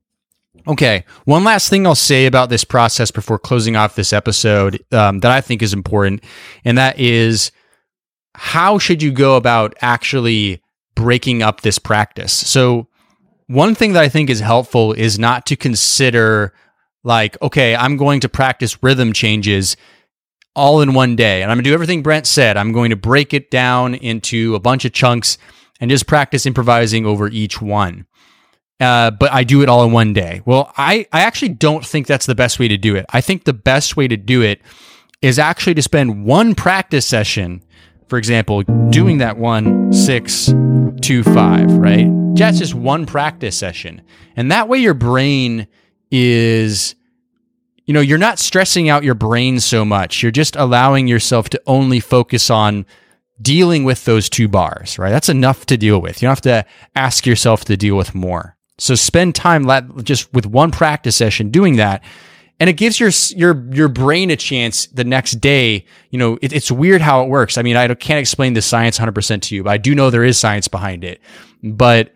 Okay, 0.66 1.04
one 1.24 1.44
last 1.44 1.70
thing 1.70 1.86
I'll 1.86 1.94
say 1.94 2.26
about 2.26 2.50
this 2.50 2.64
process 2.64 3.10
before 3.10 3.38
closing 3.38 3.76
off 3.76 3.94
this 3.94 4.12
episode 4.12 4.84
um, 4.92 5.20
that 5.20 5.30
I 5.30 5.40
think 5.40 5.62
is 5.62 5.72
important, 5.72 6.22
and 6.64 6.76
that 6.76 6.98
is 6.98 7.52
how 8.34 8.78
should 8.78 9.02
you 9.02 9.10
go 9.10 9.36
about 9.36 9.74
actually 9.80 10.62
breaking 10.94 11.42
up 11.42 11.62
this 11.62 11.78
practice? 11.78 12.32
So, 12.32 12.87
one 13.48 13.74
thing 13.74 13.94
that 13.94 14.02
I 14.02 14.08
think 14.08 14.30
is 14.30 14.40
helpful 14.40 14.92
is 14.92 15.18
not 15.18 15.46
to 15.46 15.56
consider 15.56 16.54
like, 17.02 17.40
okay, 17.42 17.74
I'm 17.74 17.96
going 17.96 18.20
to 18.20 18.28
practice 18.28 18.82
rhythm 18.82 19.12
changes 19.12 19.76
all 20.54 20.80
in 20.80 20.92
one 20.92 21.16
day. 21.16 21.42
And 21.42 21.50
I'm 21.50 21.56
going 21.56 21.64
to 21.64 21.70
do 21.70 21.74
everything 21.74 22.02
Brent 22.02 22.26
said. 22.26 22.56
I'm 22.56 22.72
going 22.72 22.90
to 22.90 22.96
break 22.96 23.32
it 23.32 23.50
down 23.50 23.94
into 23.94 24.54
a 24.54 24.60
bunch 24.60 24.84
of 24.84 24.92
chunks 24.92 25.38
and 25.80 25.90
just 25.90 26.06
practice 26.06 26.46
improvising 26.46 27.06
over 27.06 27.28
each 27.28 27.62
one. 27.62 28.06
Uh, 28.80 29.10
but 29.10 29.32
I 29.32 29.44
do 29.44 29.62
it 29.62 29.68
all 29.68 29.84
in 29.84 29.92
one 29.92 30.12
day. 30.12 30.42
Well, 30.44 30.72
I, 30.76 31.06
I 31.12 31.22
actually 31.22 31.50
don't 31.50 31.84
think 31.84 32.06
that's 32.06 32.26
the 32.26 32.34
best 32.34 32.58
way 32.58 32.68
to 32.68 32.76
do 32.76 32.94
it. 32.96 33.06
I 33.08 33.20
think 33.20 33.44
the 33.44 33.52
best 33.52 33.96
way 33.96 34.06
to 34.08 34.16
do 34.16 34.42
it 34.42 34.60
is 35.22 35.38
actually 35.38 35.74
to 35.74 35.82
spend 35.82 36.24
one 36.24 36.54
practice 36.54 37.06
session, 37.06 37.64
for 38.08 38.18
example, 38.18 38.62
doing 38.90 39.18
that 39.18 39.38
one, 39.38 39.92
six, 39.92 40.52
two, 41.00 41.22
five, 41.22 41.70
right? 41.72 42.08
That's 42.34 42.58
just 42.58 42.74
one 42.74 43.06
practice 43.06 43.56
session. 43.56 44.02
And 44.36 44.50
that 44.50 44.68
way 44.68 44.78
your 44.78 44.94
brain 44.94 45.66
is, 46.10 46.94
you 47.84 47.94
know, 47.94 48.00
you're 48.00 48.18
not 48.18 48.38
stressing 48.38 48.88
out 48.88 49.04
your 49.04 49.14
brain 49.14 49.60
so 49.60 49.84
much. 49.84 50.22
You're 50.22 50.32
just 50.32 50.56
allowing 50.56 51.08
yourself 51.08 51.48
to 51.50 51.62
only 51.66 52.00
focus 52.00 52.50
on 52.50 52.86
dealing 53.40 53.84
with 53.84 54.04
those 54.04 54.28
two 54.28 54.48
bars, 54.48 54.98
right? 54.98 55.10
That's 55.10 55.28
enough 55.28 55.66
to 55.66 55.76
deal 55.76 56.00
with. 56.00 56.20
You 56.20 56.26
don't 56.26 56.32
have 56.32 56.40
to 56.42 56.64
ask 56.96 57.26
yourself 57.26 57.64
to 57.66 57.76
deal 57.76 57.96
with 57.96 58.14
more. 58.14 58.56
So 58.78 58.94
spend 58.94 59.34
time 59.34 59.66
just 60.02 60.32
with 60.32 60.46
one 60.46 60.70
practice 60.70 61.16
session 61.16 61.50
doing 61.50 61.76
that. 61.76 62.02
And 62.60 62.68
it 62.68 62.74
gives 62.74 62.98
your 62.98 63.10
your 63.36 63.64
your 63.72 63.88
brain 63.88 64.30
a 64.30 64.36
chance 64.36 64.86
the 64.86 65.04
next 65.04 65.40
day. 65.40 65.84
You 66.10 66.18
know, 66.18 66.38
it, 66.42 66.52
it's 66.52 66.70
weird 66.70 67.00
how 67.00 67.22
it 67.22 67.28
works. 67.28 67.56
I 67.56 67.62
mean, 67.62 67.76
I 67.76 67.92
can't 67.94 68.18
explain 68.18 68.54
the 68.54 68.62
science 68.62 68.98
100% 68.98 69.42
to 69.42 69.54
you, 69.54 69.62
but 69.62 69.70
I 69.70 69.76
do 69.78 69.94
know 69.94 70.10
there 70.10 70.24
is 70.24 70.38
science 70.38 70.66
behind 70.66 71.04
it. 71.04 71.20
But 71.62 72.12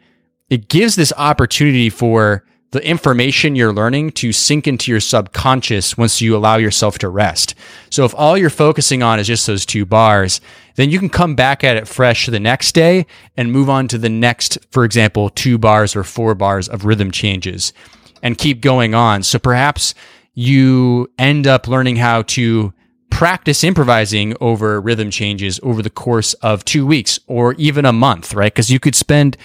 it 0.50 0.68
gives 0.68 0.96
this 0.96 1.12
opportunity 1.16 1.90
for 1.90 2.44
the 2.72 2.84
information 2.86 3.54
you're 3.54 3.72
learning 3.72 4.10
to 4.10 4.32
sink 4.32 4.66
into 4.66 4.90
your 4.90 5.00
subconscious 5.00 5.96
once 5.96 6.20
you 6.20 6.34
allow 6.34 6.56
yourself 6.56 6.98
to 6.98 7.08
rest. 7.08 7.54
So 7.90 8.04
if 8.04 8.14
all 8.14 8.36
you're 8.36 8.50
focusing 8.50 9.02
on 9.02 9.20
is 9.20 9.26
just 9.26 9.46
those 9.46 9.66
two 9.66 9.84
bars, 9.84 10.40
then 10.76 10.90
you 10.90 10.98
can 10.98 11.10
come 11.10 11.34
back 11.34 11.62
at 11.64 11.76
it 11.76 11.86
fresh 11.86 12.26
the 12.26 12.40
next 12.40 12.72
day 12.72 13.06
and 13.36 13.52
move 13.52 13.68
on 13.68 13.88
to 13.88 13.98
the 13.98 14.08
next, 14.08 14.58
for 14.70 14.84
example, 14.84 15.28
two 15.28 15.58
bars 15.58 15.94
or 15.94 16.02
four 16.02 16.34
bars 16.34 16.66
of 16.66 16.86
rhythm 16.86 17.10
changes 17.10 17.74
and 18.22 18.38
keep 18.38 18.62
going 18.62 18.94
on. 18.94 19.22
So 19.22 19.38
perhaps 19.38 19.94
you 20.34 21.10
end 21.18 21.46
up 21.46 21.68
learning 21.68 21.96
how 21.96 22.22
to 22.22 22.72
practice 23.10 23.62
improvising 23.62 24.34
over 24.40 24.80
rhythm 24.80 25.10
changes 25.10 25.60
over 25.62 25.82
the 25.82 25.90
course 25.90 26.32
of 26.34 26.64
two 26.64 26.86
weeks 26.86 27.20
or 27.26 27.52
even 27.54 27.84
a 27.84 27.92
month, 27.92 28.34
right? 28.34 28.52
Because 28.52 28.70
you 28.70 28.80
could 28.80 28.94
spend 28.94 29.36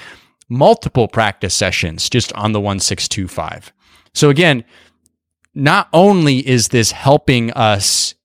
multiple 0.49 1.07
practice 1.07 1.53
sessions 1.53 2.09
just 2.09 2.31
on 2.33 2.53
the 2.53 2.59
1625. 2.59 3.73
So 4.13 4.29
again, 4.29 4.63
not 5.53 5.89
only 5.91 6.47
is 6.47 6.69
this 6.69 6.91
helping 6.91 7.51
us 7.51 8.15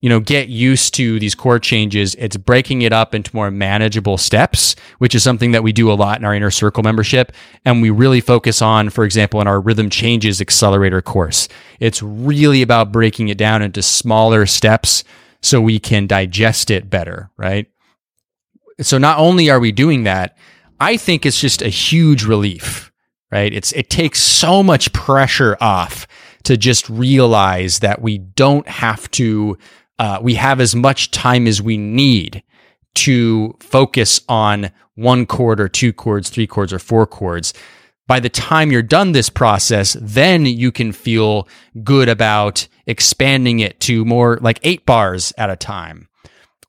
you 0.00 0.08
know, 0.08 0.20
get 0.20 0.48
used 0.48 0.94
to 0.94 1.18
these 1.18 1.34
chord 1.34 1.62
changes, 1.62 2.14
it's 2.16 2.36
breaking 2.36 2.82
it 2.82 2.92
up 2.92 3.14
into 3.14 3.34
more 3.34 3.50
manageable 3.50 4.16
steps, 4.16 4.76
which 4.98 5.14
is 5.14 5.24
something 5.24 5.50
that 5.52 5.64
we 5.64 5.72
do 5.72 5.90
a 5.90 5.94
lot 5.94 6.18
in 6.18 6.24
our 6.24 6.34
inner 6.34 6.52
circle 6.52 6.84
membership. 6.84 7.32
And 7.64 7.82
we 7.82 7.90
really 7.90 8.20
focus 8.20 8.62
on, 8.62 8.90
for 8.90 9.04
example, 9.04 9.40
in 9.40 9.48
our 9.48 9.60
rhythm 9.60 9.90
changes 9.90 10.40
accelerator 10.40 11.02
course. 11.02 11.48
It's 11.80 12.00
really 12.02 12.62
about 12.62 12.92
breaking 12.92 13.28
it 13.28 13.38
down 13.38 13.60
into 13.60 13.82
smaller 13.82 14.46
steps 14.46 15.02
so 15.42 15.60
we 15.60 15.80
can 15.80 16.06
digest 16.06 16.70
it 16.70 16.88
better, 16.88 17.30
right? 17.36 17.66
So 18.80 18.98
not 18.98 19.18
only 19.18 19.50
are 19.50 19.60
we 19.60 19.72
doing 19.72 20.04
that, 20.04 20.36
I 20.78 20.96
think 20.96 21.26
it's 21.26 21.40
just 21.40 21.60
a 21.60 21.68
huge 21.68 22.24
relief, 22.24 22.92
right? 23.32 23.52
It's, 23.52 23.72
it 23.72 23.90
takes 23.90 24.20
so 24.20 24.62
much 24.62 24.92
pressure 24.92 25.56
off 25.60 26.06
to 26.44 26.56
just 26.56 26.88
realize 26.88 27.80
that 27.80 28.00
we 28.00 28.18
don't 28.18 28.66
have 28.68 29.10
to 29.12 29.58
uh, 29.98 30.18
we 30.22 30.34
have 30.34 30.60
as 30.60 30.74
much 30.74 31.10
time 31.10 31.46
as 31.46 31.60
we 31.60 31.76
need 31.76 32.42
to 32.94 33.56
focus 33.60 34.20
on 34.28 34.70
one 34.94 35.26
chord 35.26 35.60
or 35.60 35.68
two 35.68 35.92
chords, 35.92 36.30
three 36.30 36.46
chords 36.46 36.72
or 36.72 36.78
four 36.78 37.06
chords. 37.06 37.54
By 38.06 38.20
the 38.20 38.28
time 38.28 38.72
you're 38.72 38.82
done 38.82 39.12
this 39.12 39.28
process, 39.28 39.96
then 40.00 40.46
you 40.46 40.72
can 40.72 40.92
feel 40.92 41.46
good 41.84 42.08
about 42.08 42.66
expanding 42.86 43.60
it 43.60 43.78
to 43.80 44.04
more 44.04 44.38
like 44.40 44.58
eight 44.62 44.86
bars 44.86 45.32
at 45.36 45.50
a 45.50 45.56
time 45.56 46.08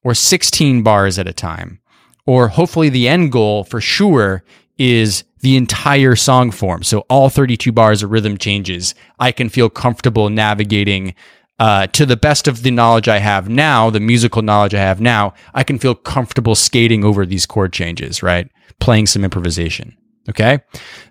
or 0.03 0.13
16 0.13 0.83
bars 0.83 1.17
at 1.17 1.27
a 1.27 1.33
time. 1.33 1.79
Or 2.25 2.49
hopefully 2.49 2.89
the 2.89 3.07
end 3.07 3.31
goal 3.31 3.63
for 3.63 3.81
sure 3.81 4.43
is 4.77 5.23
the 5.41 5.55
entire 5.55 6.15
song 6.15 6.51
form. 6.51 6.83
So 6.83 6.99
all 7.09 7.29
32 7.29 7.71
bars 7.71 8.03
of 8.03 8.11
rhythm 8.11 8.37
changes. 8.37 8.93
I 9.19 9.31
can 9.31 9.49
feel 9.49 9.69
comfortable 9.69 10.29
navigating 10.29 11.15
uh, 11.59 11.87
to 11.87 12.05
the 12.05 12.17
best 12.17 12.47
of 12.47 12.63
the 12.63 12.71
knowledge 12.71 13.07
I 13.07 13.19
have 13.19 13.49
now, 13.49 13.89
the 13.89 13.99
musical 13.99 14.41
knowledge 14.41 14.73
I 14.73 14.79
have 14.79 15.01
now, 15.01 15.33
I 15.53 15.63
can 15.63 15.77
feel 15.77 15.95
comfortable 15.95 16.55
skating 16.55 17.03
over 17.03 17.25
these 17.25 17.45
chord 17.45 17.73
changes, 17.73 18.23
right? 18.23 18.49
Playing 18.79 19.07
some 19.07 19.23
improvisation. 19.23 19.95
Okay. 20.29 20.59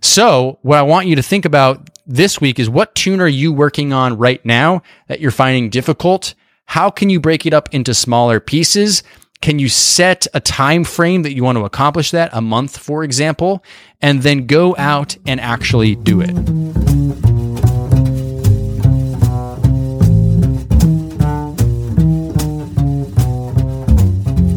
So, 0.01 0.59
what 0.63 0.79
I 0.79 0.83
want 0.83 1.09
you 1.09 1.17
to 1.17 1.23
think 1.23 1.45
about 1.45 1.91
this 2.07 2.41
week 2.41 2.59
is 2.59 2.71
what 2.71 2.95
tune 2.95 3.21
are 3.21 3.29
you 3.29 3.53
working 3.53 3.93
on 3.93 4.17
right 4.17 4.45
now 4.45 4.83
that 5.09 5.21
you're 5.21 5.31
finding 5.31 5.71
difficult? 5.71 6.35
How 6.67 6.91
can 6.91 7.11
you 7.11 7.21
break 7.21 7.45
it 7.45 7.53
up 7.53 7.69
into 7.75 7.95
smaller 7.95 8.41
pieces? 8.41 9.03
Can 9.41 9.59
you 9.59 9.69
set 9.69 10.27
a 10.35 10.41
time 10.41 10.85
frame 10.85 11.23
that 11.23 11.35
you 11.35 11.45
want 11.45 11.59
to 11.59 11.65
accomplish 11.65 12.11
that, 12.11 12.31
a 12.33 12.41
month, 12.41 12.77
for 12.77 13.05
example, 13.05 13.65
and 14.01 14.23
then 14.23 14.47
go 14.47 14.75
out 14.77 15.17
and 15.27 15.41
actually 15.41 15.95
do 15.95 16.21
it? 16.21 17.48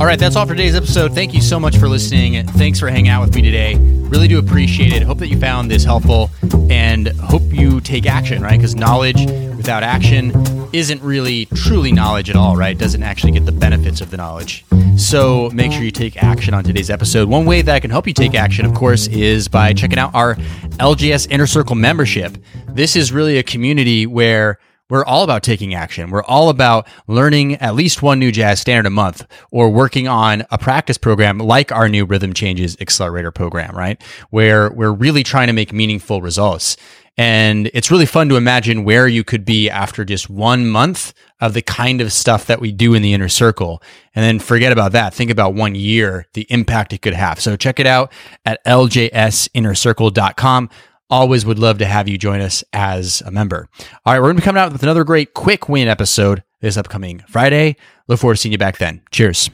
All 0.01 0.07
right, 0.07 0.17
that's 0.17 0.35
all 0.35 0.47
for 0.47 0.55
today's 0.55 0.73
episode. 0.73 1.13
Thank 1.13 1.31
you 1.31 1.41
so 1.41 1.59
much 1.59 1.77
for 1.77 1.87
listening. 1.87 2.43
Thanks 2.47 2.79
for 2.79 2.89
hanging 2.89 3.09
out 3.09 3.21
with 3.21 3.35
me 3.35 3.43
today. 3.43 3.75
Really 3.75 4.27
do 4.27 4.39
appreciate 4.39 4.93
it. 4.93 5.03
Hope 5.03 5.19
that 5.19 5.27
you 5.27 5.39
found 5.39 5.69
this 5.69 5.83
helpful 5.83 6.31
and 6.71 7.09
hope 7.19 7.43
you 7.51 7.79
take 7.81 8.07
action, 8.07 8.41
right? 8.41 8.57
Because 8.57 8.73
knowledge 8.73 9.27
without 9.57 9.83
action 9.83 10.33
isn't 10.73 11.03
really 11.03 11.45
truly 11.53 11.91
knowledge 11.91 12.31
at 12.31 12.35
all, 12.35 12.57
right? 12.57 12.75
Doesn't 12.79 13.03
actually 13.03 13.33
get 13.33 13.45
the 13.45 13.51
benefits 13.51 14.01
of 14.01 14.09
the 14.09 14.17
knowledge. 14.17 14.65
So 14.97 15.51
make 15.51 15.71
sure 15.71 15.83
you 15.83 15.91
take 15.91 16.17
action 16.23 16.55
on 16.55 16.63
today's 16.63 16.89
episode. 16.89 17.29
One 17.29 17.45
way 17.45 17.61
that 17.61 17.75
I 17.75 17.79
can 17.79 17.91
help 17.91 18.07
you 18.07 18.13
take 18.15 18.33
action, 18.33 18.65
of 18.65 18.73
course, 18.73 19.05
is 19.05 19.47
by 19.47 19.71
checking 19.71 19.99
out 19.99 20.15
our 20.15 20.33
LJS 20.79 21.29
Inner 21.29 21.45
Circle 21.45 21.75
membership. 21.75 22.39
This 22.69 22.95
is 22.95 23.11
really 23.11 23.37
a 23.37 23.43
community 23.43 24.07
where 24.07 24.57
we're 24.91 25.05
all 25.05 25.23
about 25.23 25.41
taking 25.41 25.73
action. 25.73 26.09
We're 26.09 26.23
all 26.23 26.49
about 26.49 26.85
learning 27.07 27.55
at 27.55 27.75
least 27.75 28.01
one 28.01 28.19
new 28.19 28.29
jazz 28.29 28.59
standard 28.59 28.85
a 28.85 28.89
month 28.89 29.25
or 29.49 29.69
working 29.69 30.09
on 30.09 30.45
a 30.51 30.57
practice 30.57 30.97
program 30.97 31.37
like 31.37 31.71
our 31.71 31.87
new 31.87 32.03
Rhythm 32.03 32.33
Changes 32.33 32.75
Accelerator 32.81 33.31
program, 33.31 33.73
right? 33.73 34.03
Where 34.31 34.69
we're 34.69 34.91
really 34.91 35.23
trying 35.23 35.47
to 35.47 35.53
make 35.53 35.71
meaningful 35.71 36.21
results. 36.21 36.75
And 37.17 37.71
it's 37.73 37.89
really 37.89 38.05
fun 38.05 38.27
to 38.29 38.35
imagine 38.35 38.83
where 38.83 39.07
you 39.07 39.23
could 39.23 39.45
be 39.45 39.69
after 39.69 40.03
just 40.03 40.29
one 40.29 40.67
month 40.67 41.13
of 41.39 41.53
the 41.53 41.61
kind 41.61 42.01
of 42.01 42.11
stuff 42.11 42.47
that 42.47 42.59
we 42.59 42.73
do 42.73 42.93
in 42.93 43.01
the 43.01 43.13
inner 43.13 43.29
circle. 43.29 43.81
And 44.13 44.25
then 44.25 44.39
forget 44.39 44.73
about 44.73 44.91
that. 44.91 45.13
Think 45.13 45.31
about 45.31 45.53
one 45.53 45.73
year, 45.73 46.27
the 46.33 46.45
impact 46.49 46.91
it 46.91 47.01
could 47.01 47.13
have. 47.13 47.39
So 47.39 47.55
check 47.55 47.79
it 47.79 47.87
out 47.87 48.11
at 48.45 48.61
ljsinnercircle.com. 48.65 50.69
Always 51.11 51.45
would 51.45 51.59
love 51.59 51.77
to 51.79 51.85
have 51.85 52.07
you 52.07 52.17
join 52.17 52.39
us 52.41 52.63
as 52.71 53.21
a 53.25 53.31
member. 53.31 53.67
All 54.05 54.13
right, 54.13 54.19
we're 54.19 54.27
going 54.27 54.37
to 54.37 54.41
be 54.41 54.45
coming 54.45 54.61
out 54.61 54.71
with 54.71 54.81
another 54.81 55.03
great 55.03 55.33
quick 55.33 55.67
win 55.67 55.89
episode 55.89 56.41
this 56.61 56.77
upcoming 56.77 57.21
Friday. 57.27 57.75
Look 58.07 58.21
forward 58.21 58.35
to 58.35 58.41
seeing 58.41 58.53
you 58.53 58.57
back 58.57 58.77
then. 58.77 59.01
Cheers. 59.11 59.49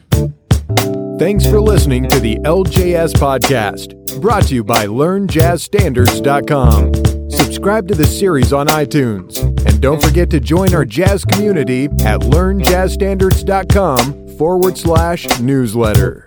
Thanks 1.17 1.47
for 1.47 1.59
listening 1.59 2.07
to 2.09 2.19
the 2.19 2.35
LJS 2.43 3.13
podcast, 3.13 4.21
brought 4.21 4.43
to 4.43 4.53
you 4.53 4.63
by 4.63 4.85
LearnJazzStandards.com. 4.85 7.31
Subscribe 7.31 7.87
to 7.87 7.95
the 7.95 8.05
series 8.05 8.53
on 8.53 8.67
iTunes, 8.67 9.39
and 9.65 9.81
don't 9.81 9.99
forget 10.01 10.29
to 10.29 10.39
join 10.39 10.75
our 10.75 10.85
jazz 10.85 11.25
community 11.25 11.85
at 11.85 12.21
LearnJazzStandards.com 12.21 14.37
forward 14.37 14.77
slash 14.77 15.39
newsletter. 15.39 16.26